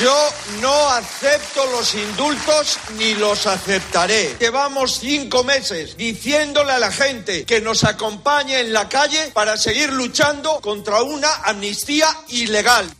[0.00, 0.16] Yo
[0.62, 4.34] no acepto los indultos ni los aceptaré.
[4.40, 9.92] Llevamos cinco meses diciéndole a la gente que nos acompañe en la calle para seguir
[9.92, 12.90] luchando contra una amnistía ilegal.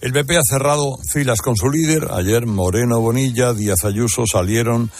[0.00, 2.08] El PP ha cerrado filas con su líder.
[2.10, 4.90] Ayer Moreno Bonilla, Díaz Ayuso salieron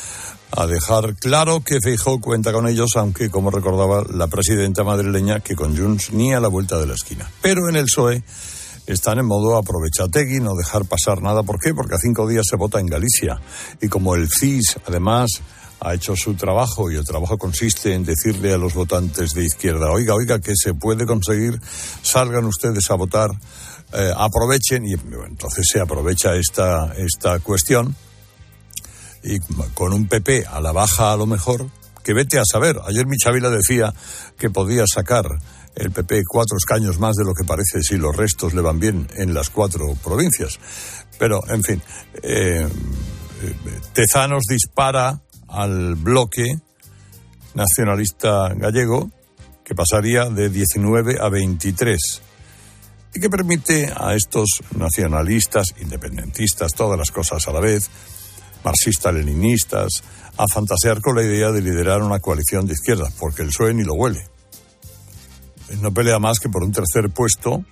[0.50, 5.56] a dejar claro que Feijó cuenta con ellos, aunque, como recordaba la presidenta madrileña, que
[5.56, 7.30] con Junts ni a la vuelta de la esquina.
[7.40, 8.22] Pero en el PSOE
[8.86, 11.42] están en modo aprovechategui, no dejar pasar nada.
[11.42, 11.74] ¿Por qué?
[11.74, 13.40] Porque a cinco días se vota en Galicia.
[13.80, 15.30] Y como el CIS, además,
[15.80, 19.90] ha hecho su trabajo y el trabajo consiste en decirle a los votantes de izquierda,
[19.90, 21.60] oiga, oiga, que se puede conseguir,
[22.02, 23.30] salgan ustedes a votar,
[23.92, 27.94] eh, aprovechen, y entonces se aprovecha esta, esta cuestión
[29.22, 29.38] y
[29.74, 31.68] con un PP a la baja a lo mejor,
[32.04, 32.78] que vete a saber.
[32.86, 33.92] Ayer Michavila decía
[34.38, 35.26] que podía sacar
[35.76, 39.06] el PP cuatro escaños más de lo que parece si los restos le van bien
[39.14, 40.58] en las cuatro provincias.
[41.18, 41.82] Pero, en fin,
[42.22, 42.66] eh,
[43.92, 46.46] Tezanos dispara al bloque
[47.54, 49.10] nacionalista gallego
[49.64, 52.22] que pasaría de 19 a 23.
[53.14, 57.88] y que permite a estos nacionalistas, independentistas, todas las cosas a la vez,
[58.62, 59.88] marxistas-leninistas,
[60.36, 63.84] a fantasear con la idea de liderar una coalición de izquierdas, porque el PSOE ni
[63.84, 64.35] lo huele.
[65.80, 67.64] No pelea más que por un tercer puesto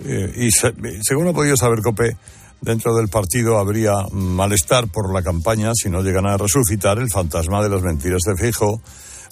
[0.00, 2.16] eh, y según ha podido saber Cope,
[2.60, 7.62] dentro del partido habría malestar por la campaña si no llegan a resucitar el fantasma
[7.62, 8.80] de las mentiras de Fijo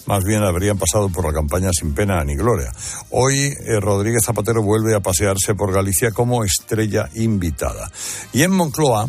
[0.06, 2.72] más bien habrían pasado por la campaña sin pena ni gloria.
[3.10, 7.88] Hoy eh, Rodríguez Zapatero vuelve a pasearse por Galicia como estrella invitada.
[8.32, 9.08] Y en Moncloa,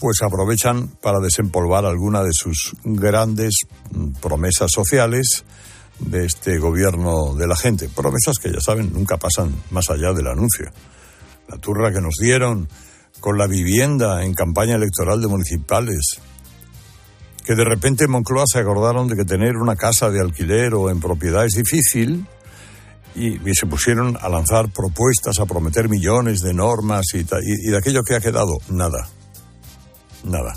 [0.00, 3.54] pues aprovechan para desempolvar alguna de sus grandes
[3.92, 5.44] mm, promesas sociales
[6.00, 7.88] de este gobierno de la gente.
[7.88, 10.70] Promesas que ya saben nunca pasan más allá del anuncio.
[11.48, 12.68] La turra que nos dieron
[13.20, 16.20] con la vivienda en campaña electoral de municipales,
[17.44, 20.90] que de repente en Moncloa se acordaron de que tener una casa de alquiler o
[20.90, 22.26] en propiedad es difícil
[23.14, 28.02] y, se pusieron a lanzar propuestas, a prometer millones de normas y, y, de aquello
[28.04, 29.08] que ha quedado, nada,
[30.24, 30.54] nada.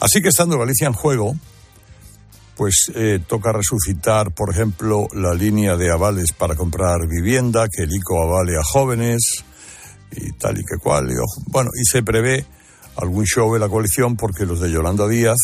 [0.00, 1.36] Así que estando Galicia en juego,
[2.56, 7.94] pues eh, toca resucitar, por ejemplo, la línea de avales para comprar vivienda, que el
[7.94, 9.44] ICO avale a jóvenes
[10.10, 11.08] y tal y que cual.
[11.48, 12.46] bueno, y se prevé
[12.96, 15.36] algún show de la coalición porque los de Yolanda Díaz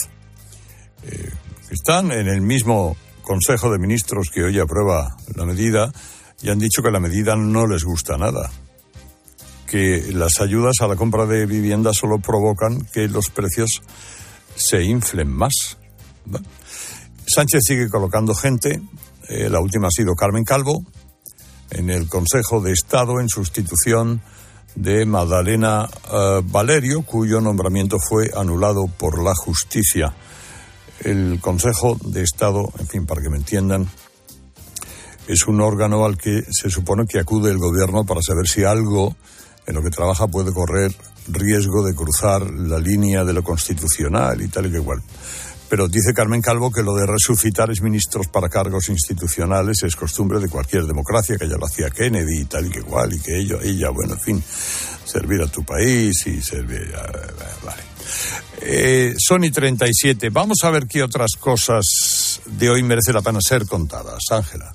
[1.05, 1.31] eh,
[1.71, 5.93] están en el mismo Consejo de Ministros que hoy aprueba la medida
[6.43, 8.51] y han dicho que la medida no les gusta nada,
[9.67, 13.83] que las ayudas a la compra de vivienda solo provocan que los precios
[14.57, 15.77] se inflen más.
[17.27, 18.83] Sánchez sigue colocando gente,
[19.29, 20.85] eh, la última ha sido Carmen Calvo,
[21.71, 24.23] en el Consejo de Estado en sustitución
[24.75, 30.15] de Magdalena eh, Valerio, cuyo nombramiento fue anulado por la justicia.
[31.01, 33.89] El Consejo de Estado, en fin, para que me entiendan,
[35.27, 39.17] es un órgano al que se supone que acude el gobierno para saber si algo
[39.67, 40.95] en lo que trabaja puede correr
[41.29, 45.03] riesgo de cruzar la línea de lo constitucional y tal y que igual.
[45.73, 50.39] Pero dice Carmen Calvo que lo de resucitar es ministros para cargos institucionales es costumbre
[50.39, 53.39] de cualquier democracia, que ya lo hacía Kennedy y tal y que igual, y que
[53.39, 54.45] ella, ella bueno, en fin,
[55.03, 57.07] servir a tu país y servir a...
[57.65, 57.83] Vale.
[58.61, 60.29] Eh, Sony 37.
[60.29, 64.25] Vamos a ver qué otras cosas de hoy merece la pena ser contadas.
[64.31, 64.75] Ángela.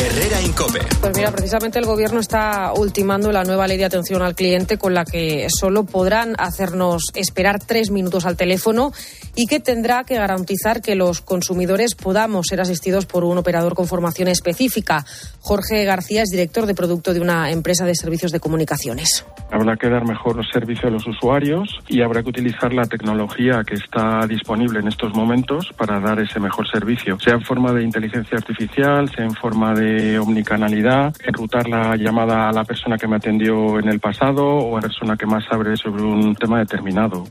[0.00, 0.78] Herrera Incope.
[1.02, 4.94] Pues mira, precisamente el gobierno está ultimando la nueva ley de atención al cliente con
[4.94, 8.92] la que solo podrán hacernos esperar tres minutos al teléfono
[9.34, 13.86] y que tendrá que garantizar que los consumidores podamos ser asistidos por un operador con
[13.86, 15.04] formación específica.
[15.40, 19.26] Jorge García es director de producto de una empresa de servicios de comunicaciones.
[19.52, 23.74] Habrá que dar mejor servicio a los usuarios y habrá que utilizar la tecnología que
[23.74, 28.38] está disponible en estos momentos para dar ese mejor servicio, sea en forma de inteligencia
[28.38, 33.78] artificial, sea en forma de omnicanalidad, enrutar la llamada a la persona que me atendió
[33.78, 37.24] en el pasado o a la persona que más sabe sobre un tema determinado.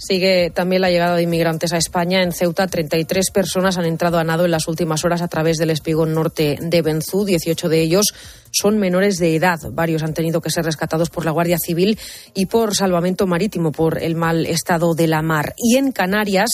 [0.00, 2.22] Sigue también la llegada de inmigrantes a España.
[2.22, 5.70] En Ceuta, 33 personas han entrado a nado en las últimas horas a través del
[5.70, 7.24] espigón norte de Benzú.
[7.24, 8.14] 18 de ellos
[8.52, 9.58] son menores de edad.
[9.72, 11.98] Varios han tenido que ser rescatados por la Guardia Civil
[12.32, 15.54] y por salvamento marítimo por el mal estado de la mar.
[15.56, 16.50] Y en Canarias,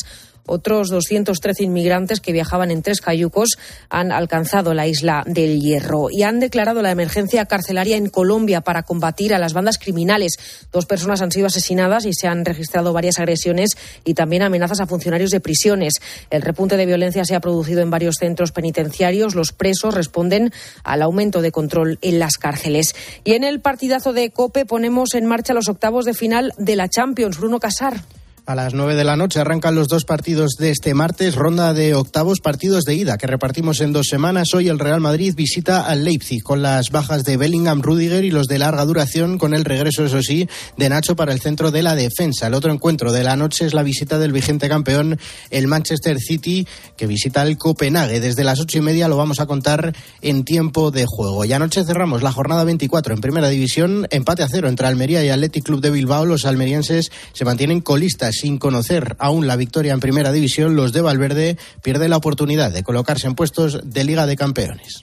[0.46, 6.22] otros 213 inmigrantes que viajaban en tres cayucos han alcanzado la isla del Hierro y
[6.22, 10.36] han declarado la emergencia carcelaria en Colombia para combatir a las bandas criminales.
[10.72, 13.70] Dos personas han sido asesinadas y se han registrado varias agresiones
[14.04, 15.94] y también amenazas a funcionarios de prisiones.
[16.30, 19.34] El repunte de violencia se ha producido en varios centros penitenciarios.
[19.34, 22.94] Los presos responden al aumento de control en las cárceles.
[23.24, 26.88] Y en el partidazo de COPE ponemos en marcha los octavos de final de la
[26.88, 27.38] Champions.
[27.38, 28.02] Bruno Casar.
[28.46, 31.94] A las nueve de la noche arrancan los dos partidos de este martes, ronda de
[31.94, 34.52] octavos partidos de ida que repartimos en dos semanas.
[34.52, 38.46] Hoy el Real Madrid visita al Leipzig con las bajas de Bellingham, Rudiger y los
[38.46, 41.94] de larga duración con el regreso, eso sí, de Nacho para el centro de la
[41.94, 42.48] defensa.
[42.48, 45.18] El otro encuentro de la noche es la visita del vigente campeón,
[45.48, 46.68] el Manchester City,
[46.98, 48.20] que visita el Copenhague.
[48.20, 51.46] Desde las ocho y media lo vamos a contar en tiempo de juego.
[51.46, 55.30] Y anoche cerramos la jornada 24 en primera división, empate a cero entre Almería y
[55.30, 56.26] Athletic Club de Bilbao.
[56.26, 61.00] Los almerienses se mantienen colistas sin conocer aún la victoria en primera división, los de
[61.00, 65.02] Valverde pierden la oportunidad de colocarse en puestos de Liga de Campeones.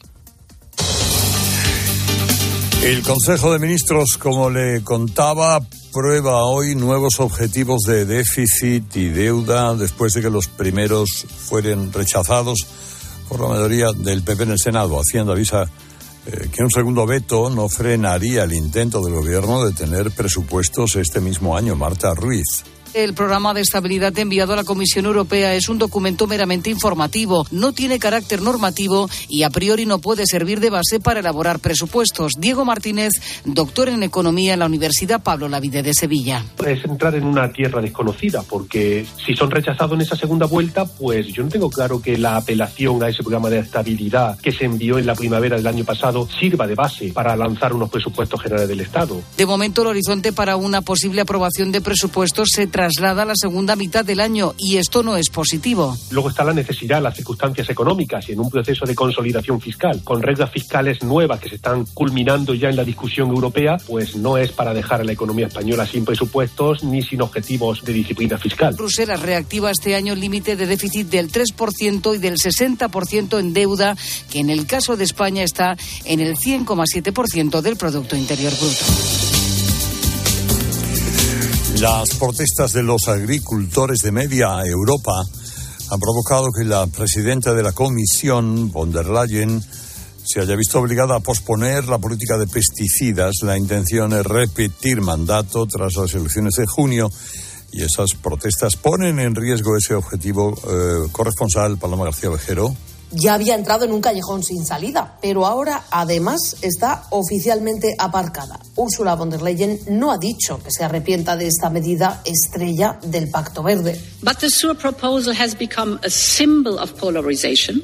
[2.83, 5.59] El Consejo de Ministros, como le contaba,
[5.93, 12.65] prueba hoy nuevos objetivos de déficit y deuda después de que los primeros fueran rechazados
[13.29, 14.99] por la mayoría del PP en el Senado.
[14.99, 15.69] Hacienda avisa
[16.25, 21.19] eh, que un segundo veto no frenaría el intento del gobierno de tener presupuestos este
[21.19, 21.75] mismo año.
[21.75, 22.63] Marta Ruiz.
[22.93, 27.71] El programa de estabilidad enviado a la Comisión Europea es un documento meramente informativo, no
[27.71, 32.33] tiene carácter normativo y a priori no puede servir de base para elaborar presupuestos.
[32.37, 33.13] Diego Martínez,
[33.45, 36.43] doctor en Economía en la Universidad Pablo Lavide de Sevilla.
[36.67, 41.27] Es entrar en una tierra desconocida, porque si son rechazados en esa segunda vuelta, pues
[41.27, 44.99] yo no tengo claro que la apelación a ese programa de estabilidad que se envió
[44.99, 48.81] en la primavera del año pasado sirva de base para lanzar unos presupuestos generales del
[48.81, 49.21] Estado.
[49.37, 53.75] De momento, el horizonte para una posible aprobación de presupuestos se traslada a la segunda
[53.75, 55.95] mitad del año y esto no es positivo.
[56.09, 60.19] Luego está la necesidad, las circunstancias económicas y en un proceso de consolidación fiscal, con
[60.19, 64.51] reglas fiscales nuevas que se están culminando ya en la discusión europea, pues no es
[64.51, 68.73] para dejar a la economía española sin presupuestos ni sin objetivos de disciplina fiscal.
[68.73, 73.95] Bruselas reactiva este año el límite de déficit del 3% y del 60% en deuda,
[74.31, 79.30] que en el caso de España está en el 100,7% del Producto Interior Bruto.
[81.81, 85.13] Las protestas de los agricultores de media Europa
[85.89, 89.59] han provocado que la presidenta de la Comisión, von der Leyen,
[90.23, 93.37] se haya visto obligada a posponer la política de pesticidas.
[93.41, 97.09] La intención es repetir mandato tras las elecciones de junio
[97.71, 100.53] y esas protestas ponen en riesgo ese objetivo.
[100.53, 102.75] Eh, corresponsal Paloma García Vejero
[103.11, 108.59] ya había entrado en un callejón sin salida, pero ahora además está oficialmente aparcada.
[108.75, 113.29] Ursula von der Leyen no ha dicho que se arrepienta de esta medida estrella del
[113.29, 114.01] Pacto Verde.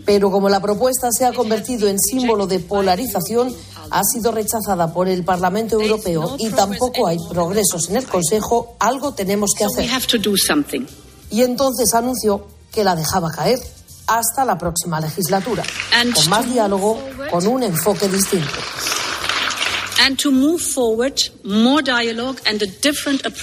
[0.06, 3.54] Pero como la propuesta se ha convertido en símbolo de polarización,
[3.90, 9.14] ha sido rechazada por el Parlamento Europeo y tampoco hay progresos en el Consejo, algo
[9.14, 9.90] tenemos que hacer.
[11.30, 13.60] Y entonces anunció que la dejaba caer
[14.08, 15.64] hasta la próxima legislatura,
[16.16, 17.00] con más diálogo,
[17.30, 18.48] con un enfoque distinto.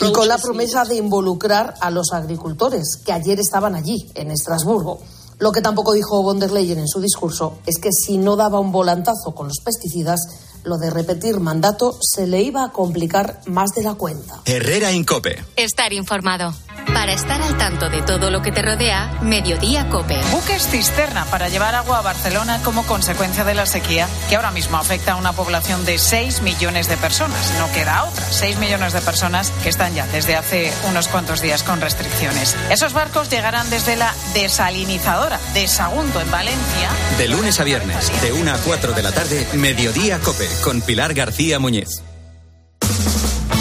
[0.01, 5.01] Y con la promesa de involucrar a los agricultores, que ayer estaban allí, en Estrasburgo.
[5.39, 8.61] Lo que tampoco dijo von der Leyen en su discurso es que si no daba
[8.61, 10.21] un volantazo con los pesticidas,
[10.63, 14.41] lo de repetir mandato se le iba a complicar más de la cuenta.
[14.47, 15.45] Herrera Incope.
[15.57, 16.55] Estar informado.
[17.05, 20.19] Para estar al tanto de todo lo que te rodea, Mediodía Cope.
[20.33, 24.79] Buques cisterna para llevar agua a Barcelona como consecuencia de la sequía que ahora mismo
[24.79, 27.53] afecta a una población de 6 millones de personas.
[27.59, 28.25] No queda otra.
[28.25, 32.57] 6 millones de personas que están ya desde hace unos cuantos días con restricciones.
[32.71, 36.89] Esos barcos llegarán desde la desalinizadora de Sagunto en Valencia.
[37.19, 41.13] De lunes a viernes, de 1 a 4 de la tarde, Mediodía Cope, con Pilar
[41.13, 42.03] García Muñiz.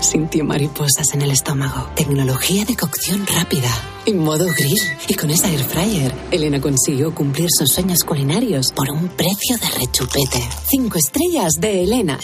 [0.00, 1.90] sintió mariposas en el estómago.
[1.94, 3.70] Tecnología de cocción rápida,
[4.06, 4.80] en modo grill.
[5.08, 9.68] Y con esa air fryer, Elena consiguió cumplir sus sueños culinarios por un precio de
[9.78, 10.42] rechupete.
[10.68, 12.18] Cinco estrellas de Elena.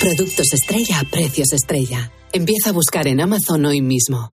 [0.00, 2.12] Productos estrella a precios estrella.
[2.32, 4.30] Empieza a buscar en Amazon hoy mismo.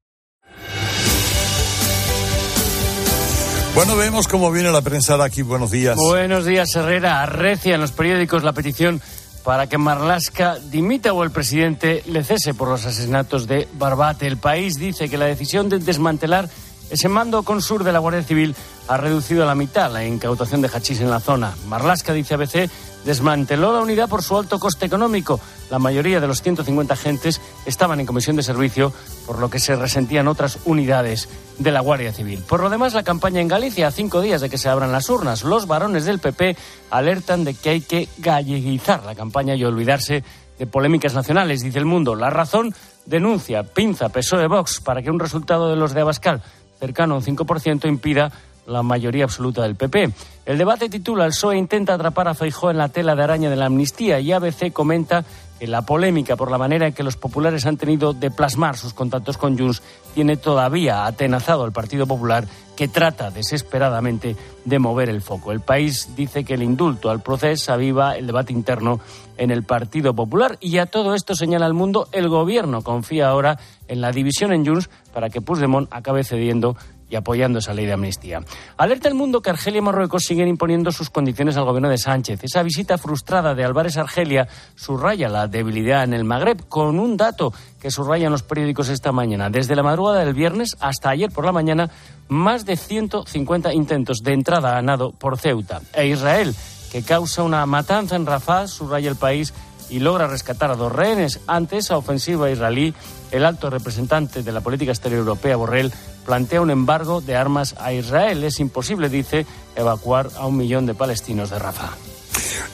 [3.75, 5.41] Bueno, vemos cómo viene la prensa de aquí.
[5.41, 5.95] Buenos días.
[5.97, 7.23] Buenos días, Herrera.
[7.23, 9.01] Arrecia en los periódicos la petición
[9.43, 14.25] para que Marlaska dimita o el presidente le cese por los asesinatos de Barbate.
[14.25, 16.49] El país dice que la decisión de desmantelar
[16.89, 18.55] ese mando con sur de la Guardia Civil
[18.87, 21.55] ha reducido a la mitad la incautación de hachís en la zona.
[21.67, 22.69] Marlaska, dice ABC,
[23.05, 25.39] desmanteló la unidad por su alto coste económico.
[25.69, 28.93] La mayoría de los 150 agentes estaban en comisión de servicio,
[29.25, 31.29] por lo que se resentían otras unidades
[31.59, 32.43] de la Guardia Civil.
[32.47, 35.09] Por lo demás, la campaña en Galicia, a cinco días de que se abran las
[35.09, 36.57] urnas, los varones del PP
[36.91, 40.23] alertan de que hay que galleguizar la campaña y olvidarse
[40.59, 42.15] de polémicas nacionales, dice el mundo.
[42.15, 42.73] La razón
[43.05, 46.41] denuncia, pinza PSOE Vox para que un resultado de los de Abascal
[46.79, 48.31] cercano a un 5% impida
[48.65, 50.11] la mayoría absoluta del PP.
[50.45, 53.55] El debate titula El PSOE intenta atrapar a Feijó en la tela de araña de
[53.55, 55.23] la amnistía y ABC comenta
[55.59, 58.93] que la polémica por la manera en que los populares han tenido de plasmar sus
[58.93, 59.81] contactos con Junts
[60.13, 62.45] tiene todavía atenazado al Partido Popular
[62.75, 64.35] que trata desesperadamente
[64.65, 65.51] de mover el foco.
[65.51, 68.99] El país dice que el indulto al proceso aviva el debate interno
[69.37, 73.57] en el Partido Popular y a todo esto señala el mundo el gobierno confía ahora
[73.87, 76.75] en la división en Junts para que Puigdemont acabe cediendo
[77.13, 78.41] y apoyando esa ley de amnistía.
[78.75, 82.43] Alerta el mundo que Argelia y Marruecos siguen imponiendo sus condiciones al gobierno de Sánchez.
[82.43, 87.15] Esa visita frustrada de Álvarez a Argelia subraya la debilidad en el Magreb con un
[87.15, 89.51] dato que subrayan los periódicos esta mañana.
[89.51, 91.91] Desde la madrugada del viernes hasta ayer por la mañana,
[92.29, 95.81] más de 150 intentos de entrada a nado por Ceuta.
[95.93, 96.55] E Israel
[96.91, 99.51] que causa una matanza en Rafah, subraya el país,
[99.89, 101.39] y logra rescatar a dos rehenes.
[101.47, 102.93] Ante esa ofensiva israelí,
[103.31, 105.91] el alto representante de la política exterior europea, Borrell,
[106.25, 108.43] plantea un embargo de armas a Israel.
[108.43, 109.45] Es imposible, dice,
[109.75, 111.93] evacuar a un millón de palestinos de Rafah.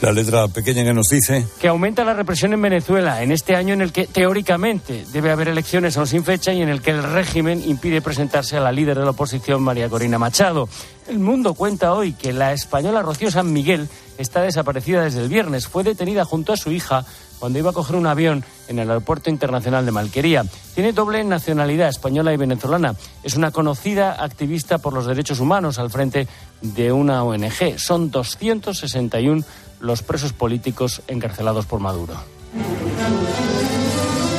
[0.01, 1.45] La letra pequeña que nos dice.
[1.59, 5.49] Que aumenta la represión en Venezuela en este año en el que teóricamente debe haber
[5.49, 8.97] elecciones aún sin fecha y en el que el régimen impide presentarse a la líder
[8.97, 10.69] de la oposición, María Corina Machado.
[11.07, 15.67] El mundo cuenta hoy que la española Rocío San Miguel está desaparecida desde el viernes.
[15.67, 17.05] Fue detenida junto a su hija
[17.39, 20.45] cuando iba a coger un avión en el Aeropuerto Internacional de Malquería.
[20.75, 22.95] Tiene doble nacionalidad española y venezolana.
[23.23, 26.27] Es una conocida activista por los derechos humanos al frente
[26.61, 27.77] de una ONG.
[27.77, 29.43] Son 261
[29.79, 32.15] los presos políticos encarcelados por Maduro.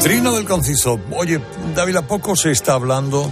[0.03, 0.99] Trino del Conciso.
[1.17, 1.41] Oye,
[1.75, 3.31] David, ¿a poco se está hablando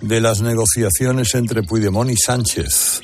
[0.00, 3.02] de las negociaciones entre Puigdemont y Sánchez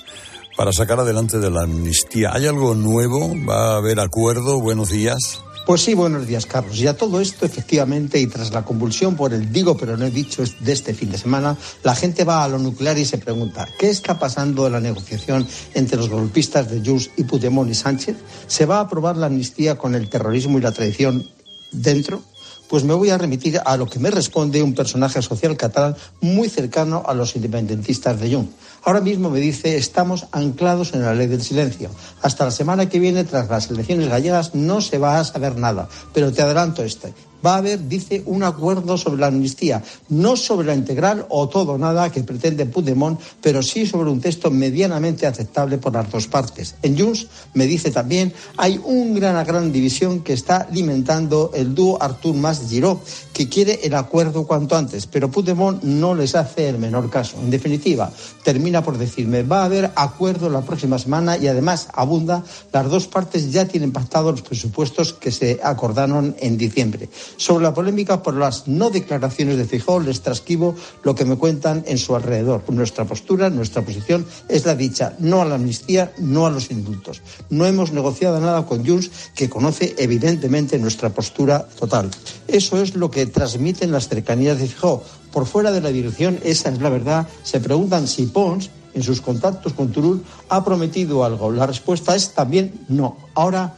[0.57, 2.31] para sacar adelante de la amnistía?
[2.33, 3.35] ¿Hay algo nuevo?
[3.47, 4.61] ¿Va a haber acuerdo?
[4.61, 5.43] Buenos días.
[5.67, 6.79] Pues sí, buenos días, Carlos.
[6.79, 10.13] Y a todo esto, efectivamente, y tras la convulsión por el digo pero no he
[10.13, 13.67] dicho de este fin de semana, la gente va a lo nuclear y se pregunta,
[13.77, 15.45] ¿qué está pasando en la negociación
[15.75, 18.17] entre los golpistas de Jus y Puigdemont y Sánchez?
[18.47, 21.29] ¿Se va a aprobar la amnistía con el terrorismo y la traición
[21.73, 22.23] dentro?
[22.69, 26.49] Pues me voy a remitir a lo que me responde un personaje social catalán muy
[26.49, 28.49] cercano a los independentistas de Jung.
[28.83, 31.91] Ahora mismo me dice, estamos anclados en la ley del silencio.
[32.23, 35.89] Hasta la semana que viene, tras las elecciones gallegas, no se va a saber nada.
[36.13, 37.13] Pero te adelanto este
[37.47, 41.79] va a haber, dice, un acuerdo sobre la amnistía, no sobre la integral o todo
[41.79, 46.75] nada que pretende Puigdemont, pero sí sobre un texto medianamente aceptable por las dos partes.
[46.83, 52.35] En Junts, me dice también, hay una gran división que está alimentando el dúo Artur
[52.35, 53.01] Mas Giró,
[53.33, 57.37] que quiere el acuerdo cuanto antes, pero Puigdemont no les hace el menor caso.
[57.39, 58.11] En definitiva,
[58.43, 62.43] termina por decirme, va a haber acuerdo la próxima semana y además abunda,
[62.73, 67.09] las dos partes ya tienen pactados los presupuestos que se acordaron en diciembre.
[67.37, 71.85] Sobre la polémica por las no declaraciones de Fijó, les trasquivo lo que me cuentan
[71.87, 72.63] en su alrededor.
[72.69, 77.23] Nuestra postura, nuestra posición es la dicha, no a la amnistía, no a los indultos.
[77.51, 82.11] No hemos negociado nada con Junts, que conoce evidentemente nuestra postura total.
[82.49, 85.03] Eso es lo que transmiten las cercanías de Fijó.
[85.31, 87.29] Por fuera de la dirección, esa es la verdad.
[87.43, 91.53] Se preguntan si Pons, en sus contactos con Turul, ha prometido algo.
[91.53, 93.19] La respuesta es también no.
[93.35, 93.75] Ahora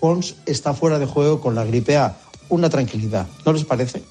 [0.00, 2.23] Pons está fuera de juego con la gripe A
[2.54, 3.26] una tranquilidad.
[3.44, 4.02] ¿No les parece?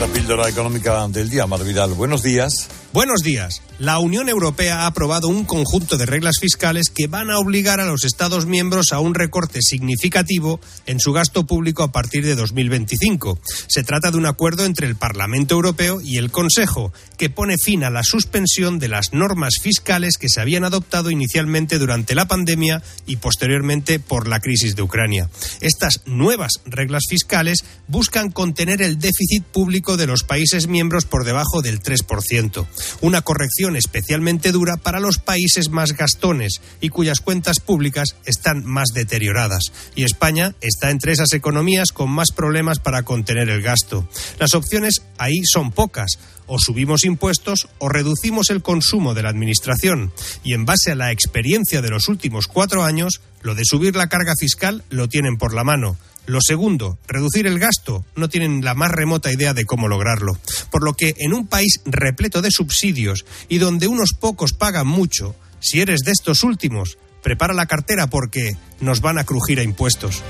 [0.00, 1.92] la píldora económica del día, Marvidal.
[1.94, 2.68] Buenos días.
[2.90, 3.60] Buenos días.
[3.78, 7.84] La Unión Europea ha aprobado un conjunto de reglas fiscales que van a obligar a
[7.84, 13.38] los Estados miembros a un recorte significativo en su gasto público a partir de 2025.
[13.68, 17.84] Se trata de un acuerdo entre el Parlamento Europeo y el Consejo, que pone fin
[17.84, 22.82] a la suspensión de las normas fiscales que se habían adoptado inicialmente durante la pandemia
[23.06, 25.28] y posteriormente por la crisis de Ucrania.
[25.60, 31.60] Estas nuevas reglas fiscales buscan contener el déficit público de los países miembros por debajo
[31.60, 32.66] del 3%
[33.00, 38.88] una corrección especialmente dura para los países más gastones y cuyas cuentas públicas están más
[38.94, 39.72] deterioradas.
[39.94, 44.08] Y España está entre esas economías con más problemas para contener el gasto.
[44.38, 50.12] Las opciones ahí son pocas o subimos impuestos o reducimos el consumo de la Administración.
[50.42, 54.08] Y en base a la experiencia de los últimos cuatro años, lo de subir la
[54.08, 55.96] carga fiscal lo tienen por la mano.
[56.28, 58.04] Lo segundo, reducir el gasto.
[58.14, 60.38] No tienen la más remota idea de cómo lograrlo.
[60.70, 65.34] Por lo que en un país repleto de subsidios y donde unos pocos pagan mucho,
[65.58, 70.22] si eres de estos últimos, prepara la cartera porque nos van a crujir a impuestos.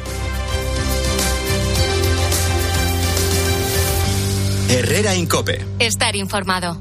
[4.69, 5.67] Herrera Incope.
[5.81, 6.81] Estar informado.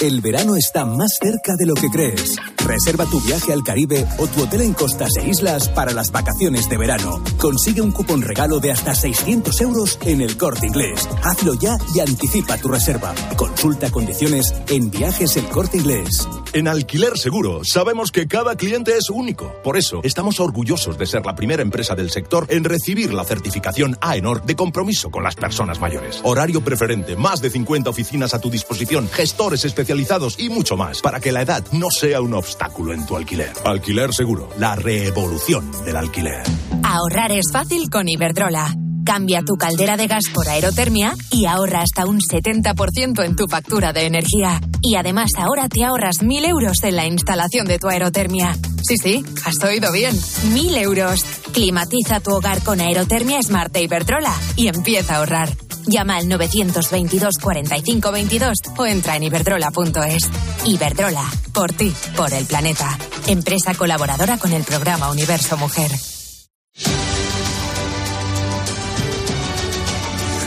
[0.00, 2.36] El verano está más cerca de lo que crees.
[2.64, 6.68] Reserva tu viaje al Caribe o tu hotel en costas e islas para las vacaciones
[6.68, 7.22] de verano.
[7.38, 11.08] Consigue un cupón regalo de hasta 600 euros en el corte inglés.
[11.22, 13.14] Hazlo ya y anticipa tu reserva.
[13.36, 16.28] Consulta condiciones en viajes el corte inglés.
[16.52, 19.54] En Alquiler Seguro sabemos que cada cliente es único.
[19.62, 23.96] Por eso estamos orgullosos de ser la primera empresa del sector en recibir la certificación
[24.00, 26.20] AENOR de compromiso con las personas mayores.
[26.24, 31.20] Horario preferente, más de 50 oficinas a tu disposición, gestores especializados y mucho más para
[31.20, 33.52] que la edad no sea un obstáculo en tu alquiler.
[33.64, 36.42] Alquiler Seguro, la revolución del alquiler.
[36.82, 38.74] Ahorrar es fácil con Iberdrola.
[39.04, 43.92] Cambia tu caldera de gas por aerotermia y ahorra hasta un 70% en tu factura
[43.92, 44.60] de energía.
[44.80, 48.56] Y además ahora te ahorras 1.000 euros en la instalación de tu aerotermia.
[48.86, 50.14] Sí, sí, has oído bien.
[50.14, 51.24] 1.000 euros.
[51.52, 55.48] Climatiza tu hogar con aerotermia Smart de Iberdrola y empieza a ahorrar.
[55.86, 60.30] Llama al 922 45 22 o entra en iberdrola.es.
[60.66, 62.98] Iberdrola, por ti, por el planeta.
[63.26, 65.90] Empresa colaboradora con el programa Universo Mujer.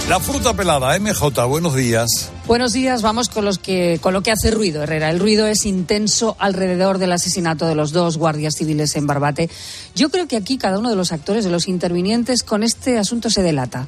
[0.08, 2.30] La fruta pelada, MJ, buenos días.
[2.46, 5.10] Buenos días, vamos con, los que, con lo que hace ruido, Herrera.
[5.10, 9.50] El ruido es intenso alrededor del asesinato de los dos guardias civiles en Barbate.
[9.96, 13.32] Yo creo que aquí cada uno de los actores, de los intervinientes, con este asunto
[13.32, 13.88] se delata.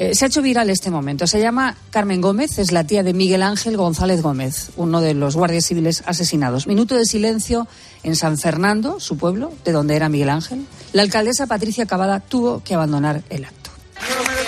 [0.00, 1.26] Eh, se ha hecho viral este momento.
[1.26, 5.36] Se llama Carmen Gómez, es la tía de Miguel Ángel González Gómez, uno de los
[5.36, 6.66] guardias civiles asesinados.
[6.66, 7.68] Minuto de silencio
[8.02, 10.64] en San Fernando, su pueblo, de donde era Miguel Ángel.
[10.94, 13.72] La alcaldesa Patricia Cavada tuvo que abandonar el acto.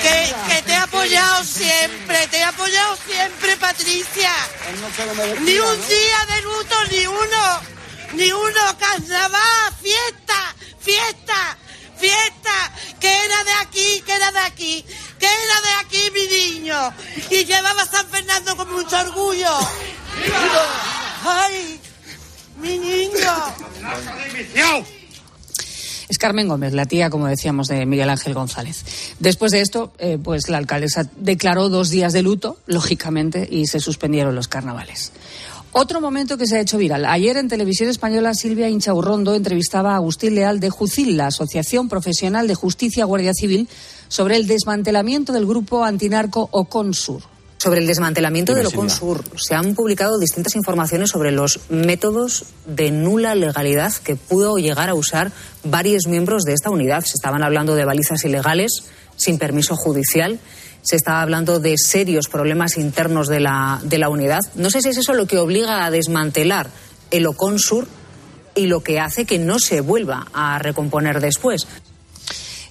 [0.01, 4.31] Que, que te he apoyado siempre, te he apoyado siempre, Patricia.
[5.45, 7.61] Ni un día de luto, ni uno,
[8.15, 11.59] ni uno, carnaval, fiesta, fiesta,
[12.03, 14.85] fiesta, que era de aquí, que era de aquí,
[15.21, 16.93] que era de aquí mi niño.
[17.31, 19.51] Y llevaba a San Fernando con mucho orgullo.
[21.25, 21.81] ¡Ay!
[22.57, 23.33] ¡Mi niño!
[26.09, 28.85] Es Carmen Gómez, la tía, como decíamos, de Miguel Ángel González.
[29.21, 33.79] Después de esto, eh, pues la alcaldesa declaró dos días de luto, lógicamente, y se
[33.81, 35.13] suspendieron los carnavales.
[35.75, 37.07] Otro momento que se ha hecho viral.
[37.07, 42.47] Ayer en Televisión Española Silvia Inchaurrondo entrevistaba a Agustín Leal de Jucil, la Asociación Profesional
[42.47, 43.67] de Justicia Guardia Civil,
[44.09, 47.23] sobre el desmantelamiento del grupo antinarco Oconsur.
[47.57, 48.69] Sobre el desmantelamiento Silvia.
[48.69, 54.91] Oconsur, se han publicado distintas informaciones sobre los métodos de nula legalidad que pudo llegar
[54.91, 55.33] a usar
[55.65, 57.03] varios miembros de esta unidad.
[57.03, 58.83] Se estaban hablando de balizas ilegales
[59.17, 60.39] sin permiso judicial.
[60.83, 64.41] Se estaba hablando de serios problemas internos de la, de la unidad.
[64.55, 66.69] No sé si es eso lo que obliga a desmantelar
[67.11, 67.87] el Oconsur
[68.55, 71.67] y lo que hace que no se vuelva a recomponer después.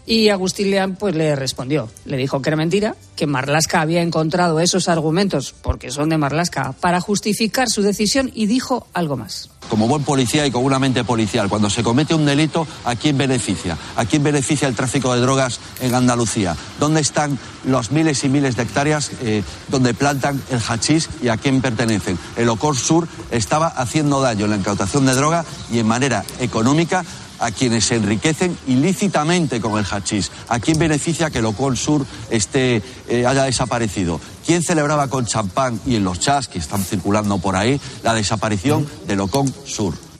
[0.05, 4.59] Y Agustín Leal pues le respondió, le dijo que era mentira, que Marlasca había encontrado
[4.59, 9.49] esos argumentos, porque son de Marlasca, para justificar su decisión y dijo algo más.
[9.69, 11.47] como buen policía y con una mente policial.
[11.47, 13.77] Cuando se comete un delito, ¿a quién beneficia?
[13.95, 16.57] ¿A quién beneficia el tráfico de drogas en Andalucía?
[16.77, 21.37] ¿Dónde están los miles y miles de hectáreas eh, donde plantan el hachís y a
[21.37, 22.19] quién pertenecen?
[22.35, 27.05] El Ocor Sur estaba haciendo daño en la incautación de droga y en manera económica
[27.41, 30.31] a quienes se enriquecen ilícitamente con el hachís.
[30.47, 34.21] ¿A quién beneficia que el Ocon Sur esté, eh, haya desaparecido?
[34.45, 38.87] ¿Quién celebraba con champán y en los chats que están circulando por ahí la desaparición
[39.07, 40.10] del Ocon Sur?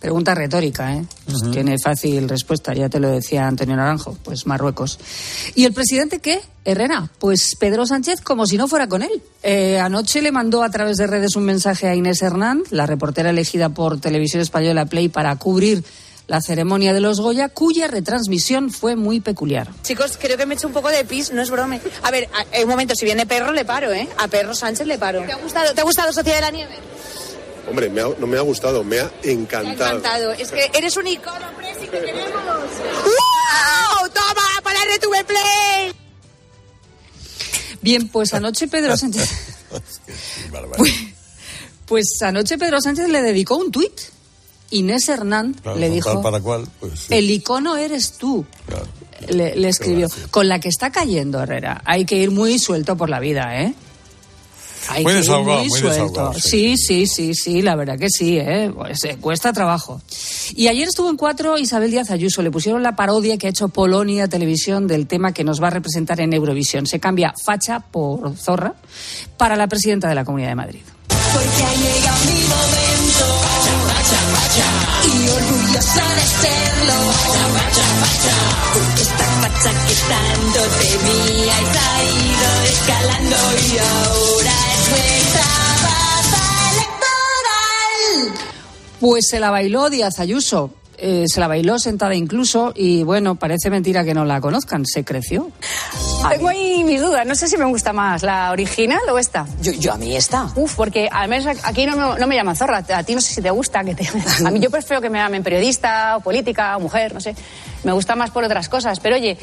[0.00, 1.04] Pregunta retórica, ¿eh?
[1.24, 4.98] Pues Tiene fácil respuesta, ya te lo decía Antonio Naranjo, pues Marruecos.
[5.56, 6.40] ¿Y el presidente qué?
[6.64, 9.22] Herrera, pues Pedro Sánchez como si no fuera con él.
[9.42, 13.30] Eh, anoche le mandó a través de redes un mensaje a Inés Hernán, la reportera
[13.30, 15.82] elegida por Televisión Española Play para cubrir
[16.28, 19.68] la ceremonia de los Goya, cuya retransmisión fue muy peculiar.
[19.82, 21.80] Chicos, creo que me he hecho un poco de pis, no es brome.
[22.02, 24.06] A ver, a- en un momento, si viene perro, le paro, ¿eh?
[24.18, 25.22] A perro Sánchez le paro.
[25.24, 26.74] ¿Te ha gustado, ¿te ha gustado Sociedad de la Nieve?
[27.68, 29.98] Hombre, me ha- no me ha gustado, me ha encantado.
[29.98, 30.32] Encantado.
[30.32, 32.32] Es que eres un icono, Presi, que tenemos.
[33.04, 34.08] ¡Wow!
[34.12, 34.46] ¡Toma!
[34.62, 35.92] ¡Para RTV Play!
[37.82, 39.30] Bien, pues anoche Pedro Sánchez.
[39.70, 40.00] Pues,
[41.86, 43.92] pues anoche Pedro Sánchez le dedicó un tuit.
[44.70, 47.06] Inés Hernán Claro, le dijo, tal para cual, pues sí.
[47.14, 48.44] el icono eres tú.
[49.28, 51.80] Le, le escribió, con la que está cayendo Herrera.
[51.86, 53.72] Hay que ir muy suelto por la vida, ¿eh?
[54.88, 58.38] Hay Muy que ir desahogado, muy desahogado, Sí, sí, sí, sí, la verdad que sí,
[58.38, 58.70] ¿eh?
[58.74, 60.00] Pues, eh, cuesta trabajo.
[60.54, 62.42] Y ayer estuvo en cuatro Isabel Díaz Ayuso.
[62.42, 65.70] Le pusieron la parodia que ha hecho Polonia Televisión del tema que nos va a
[65.70, 66.86] representar en Eurovisión.
[66.86, 68.74] Se cambia facha por zorra
[69.36, 70.80] para la presidenta de la Comunidad de Madrid.
[71.08, 72.98] Porque ha llegado mi momento.
[75.04, 76.94] Y orgullosa de serlo.
[78.72, 79.17] Porque esta facha
[79.52, 83.36] que tanto temíais ha ido escalando
[83.66, 85.48] y ahora es nuestra
[85.84, 88.18] baza electoral.
[89.00, 90.77] Pues se la bailó Díaz Ayuso.
[91.00, 95.04] Eh, se la bailó sentada incluso y bueno, parece mentira que no la conozcan, se
[95.04, 95.50] creció.
[96.28, 97.24] Tengo ahí mis dudas.
[97.24, 99.46] No sé si me gusta más la original o esta.
[99.62, 100.50] Yo, yo a mí esta.
[100.56, 102.78] Uf, porque al menos aquí no, me- no me llaman zorra.
[102.92, 103.84] A ti no sé si te gusta.
[103.84, 104.08] que te-
[104.44, 107.36] A mí yo prefiero que me llamen periodista o política o mujer, no sé.
[107.84, 108.98] Me gusta más por otras cosas.
[108.98, 109.36] Pero oye,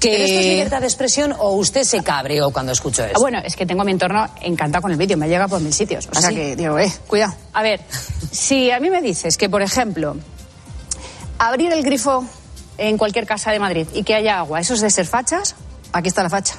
[0.00, 0.10] que...
[0.10, 3.20] ¿Pero esto es libertad de expresión o usted se cabreó cuando escuchó Ah, eso?
[3.20, 6.06] Bueno, es que tengo mi entorno encantado con el vídeo, me llega por mil sitios.
[6.06, 6.34] O ¿Ah, sea sí?
[6.34, 7.32] que digo, eh, cuidado.
[7.52, 7.80] A ver,
[8.32, 10.16] si a mí me dices que, por ejemplo,
[11.40, 12.24] abrir el grifo
[12.78, 15.56] en cualquier casa de Madrid y que haya agua, ¿eso es de ser fachas?
[15.92, 16.54] Aquí está la facha.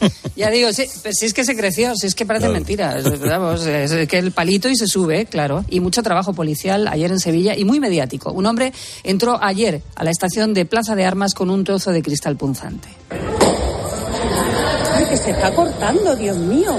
[0.36, 2.54] Ya digo, sí, pero si es que se creció, si es que parece Claro.
[2.54, 2.98] mentira.
[2.98, 5.64] Es, vamos, es que el palito y se sube, claro.
[5.68, 8.32] Y mucho trabajo policial ayer en Sevilla y muy mediático.
[8.32, 8.72] Un hombre
[9.04, 12.88] entró ayer a la estación de Plaza de Armas con un trozo de cristal punzante.
[14.92, 16.74] Ay, que se está cortando, Dios mío.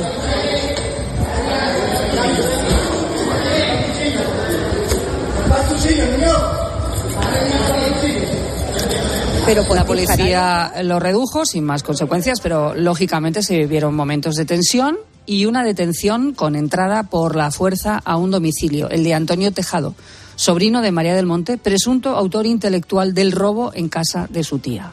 [9.45, 14.97] Pero la policía lo redujo sin más consecuencias, pero lógicamente se vivieron momentos de tensión
[15.27, 19.93] y una detención con entrada por la fuerza a un domicilio, el de Antonio Tejado,
[20.35, 24.91] sobrino de María del Monte, presunto autor intelectual del robo en casa de su tía.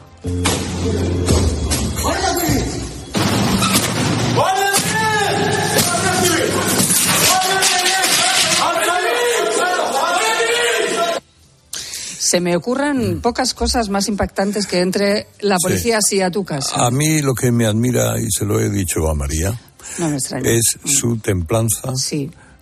[12.33, 16.83] Se me ocurren pocas cosas más impactantes que entre la policía así a tu casa.
[16.83, 19.55] A mí lo que me admira, y se lo he dicho a María,
[19.99, 21.93] No me es su templanza,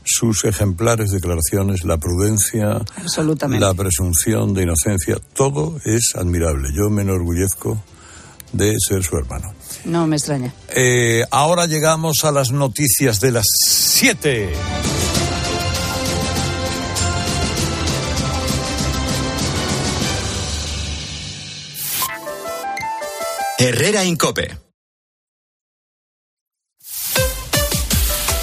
[0.03, 2.81] sus ejemplares declaraciones, la prudencia,
[3.47, 5.15] la presunción de inocencia.
[5.33, 6.67] Todo es admirable.
[6.75, 7.81] Yo me enorgullezco
[8.51, 9.53] de ser su hermano.
[9.85, 10.53] No me extraña.
[10.75, 14.51] Eh, ahora llegamos a las noticias de las 7.
[23.63, 24.57] Herrera Incope.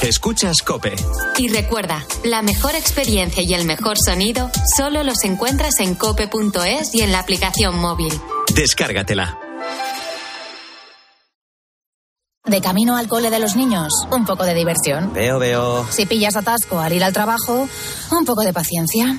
[0.01, 0.95] Escuchas Cope.
[1.39, 7.01] Y recuerda, la mejor experiencia y el mejor sonido solo los encuentras en cope.es y
[7.01, 8.13] en la aplicación móvil.
[8.55, 9.37] Descárgatela.
[12.45, 15.13] De camino al cole de los niños, un poco de diversión.
[15.15, 15.85] Veo, veo.
[15.91, 17.69] Si pillas atasco al ir al trabajo,
[18.13, 19.19] un poco de paciencia.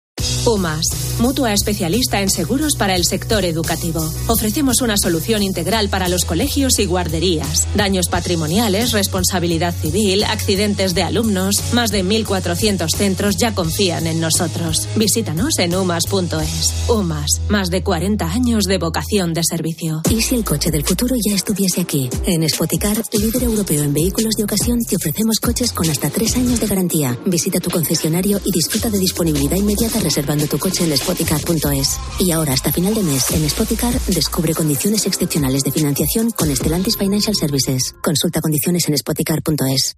[0.45, 0.81] UMAS,
[1.19, 4.01] mutua especialista en seguros para el sector educativo.
[4.27, 7.67] Ofrecemos una solución integral para los colegios y guarderías.
[7.75, 11.55] Daños patrimoniales, responsabilidad civil, accidentes de alumnos.
[11.73, 14.87] Más de 1.400 centros ya confían en nosotros.
[14.95, 16.73] Visítanos en umas.es.
[16.89, 20.01] UMAS, más de 40 años de vocación de servicio.
[20.09, 22.09] ¿Y si el coche del futuro ya estuviese aquí?
[22.25, 26.59] En Spoticar, líder europeo en vehículos de ocasión, te ofrecemos coches con hasta tres años
[26.59, 27.17] de garantía.
[27.25, 29.99] Visita tu concesionario y disfruta de disponibilidad inmediata
[30.31, 31.97] reservando tu coche en spoticar.es.
[32.19, 36.97] Y ahora, hasta final de mes, en Spoticar, descubre condiciones excepcionales de financiación con Stellantis
[36.97, 37.93] Financial Services.
[38.01, 39.95] Consulta condiciones en spoticar.es.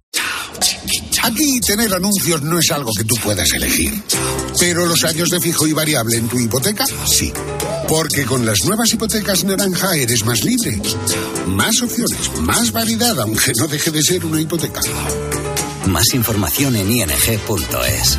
[1.22, 3.92] Aquí tener anuncios no es algo que tú puedas elegir.
[4.58, 7.32] Pero los años de fijo y variable en tu hipoteca, sí.
[7.88, 10.80] Porque con las nuevas hipotecas naranja eres más libre.
[11.46, 14.80] Más opciones, más variedad, aunque no deje de ser una hipoteca.
[15.86, 18.18] Más información en ing.es.